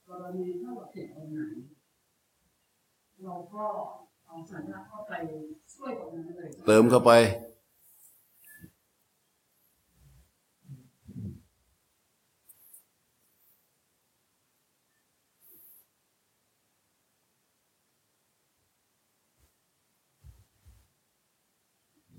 [0.08, 1.40] กรณีถ้าเราเก็บตรงไหน
[3.24, 3.64] เราก็
[4.26, 5.12] เอาสัญญาเข้าไป
[5.74, 7.12] ช่วยตรงนั้นเลย เติมเข้าไป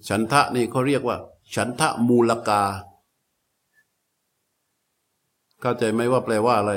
[0.08, 1.18] ฉันทะนี่เขาเรียกว่า
[1.56, 2.64] ฉันทะมูลกา
[5.62, 6.74] เข้าใจไหมว่าแปลว่าอะไร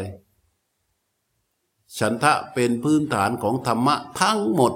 [1.98, 4.72] ฉันทะเป็นพื้นฐานของธรรมะทั้งหมด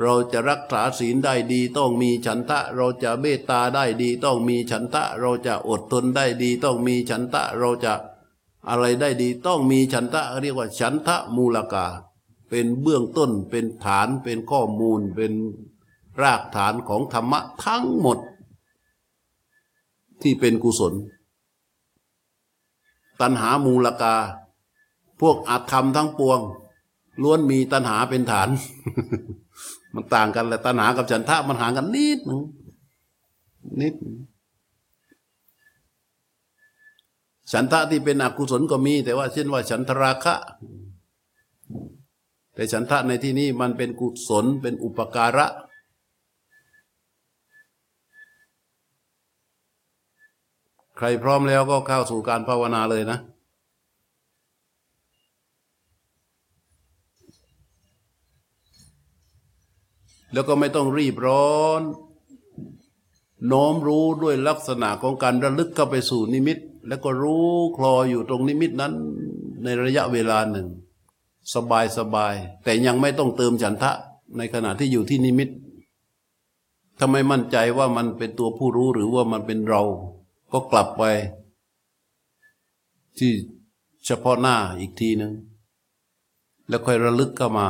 [0.00, 7.94] เราจะรักษาศีลได้ดีต้องมีฉันทะ เราจะเมตตาได้ดีต้องมีฉันทะ เราจะอดทนได้ดีต้องมีฉันทะ เราจะ
[8.68, 11.86] อะไรได้ดีต้องมีฉันทะเรียกว่าฉันทะมูลกา
[12.50, 15.32] เป็นเบื้องต้นเป็นฐานเป็นข้อมูลเป็น
[16.22, 18.18] รากฐานของธรรมะทั้งหมด
[20.22, 20.94] ที่เป็นกุศล
[23.20, 24.16] ตัณหามูลกา
[25.20, 26.40] พวกอาธรรมทั้งปวง
[27.22, 28.48] ล้วนมีตัณหาเป็นฐาน
[29.94, 32.42] มันต่างกันแหละตัณหากับฉันทะมันห่างกันนิดหนึง
[33.80, 33.94] นิด
[37.52, 40.34] ฉันทะที่เป็นอกุศลก็มี แต่ว่าเช่นว่าฉันทราคะ
[42.54, 45.46] แต่ฉันทะในที่นี้มันเป็นกุศลเป็นอุปการะ
[50.96, 53.18] ใครพร้อมแล้วก็เข้าสู่การภาวนาเลยนะ
[60.32, 61.82] แล้วก็ไม่ต้องรีบร้อน
[63.48, 68.92] โน้มรู้ด้วยลักษณะของการระลึกเข้าไปสู่นิมิต แล้วก็รู้คลออยู่ตรงนิมิตนั้น
[69.64, 70.68] ในระยะเวลาหนึ่ง
[71.54, 72.34] สบายสบาย
[72.64, 73.92] แต่ยังไม่ต้องเติมฉันทะ
[74.36, 75.48] ในขณะที่อยู่ที่นิมิต
[76.98, 79.82] ถ้าไม่มั่นใจว่ามันเป็นตัวผู้รู้หรือว่ามันเป็นเรา
[80.56, 81.02] ก็กลับไป
[83.18, 83.32] ที่
[84.06, 85.32] เฉพาะหน้าอีกทีหนึ่ง
[86.68, 87.68] แล้วค่อยระลึกเข้ามา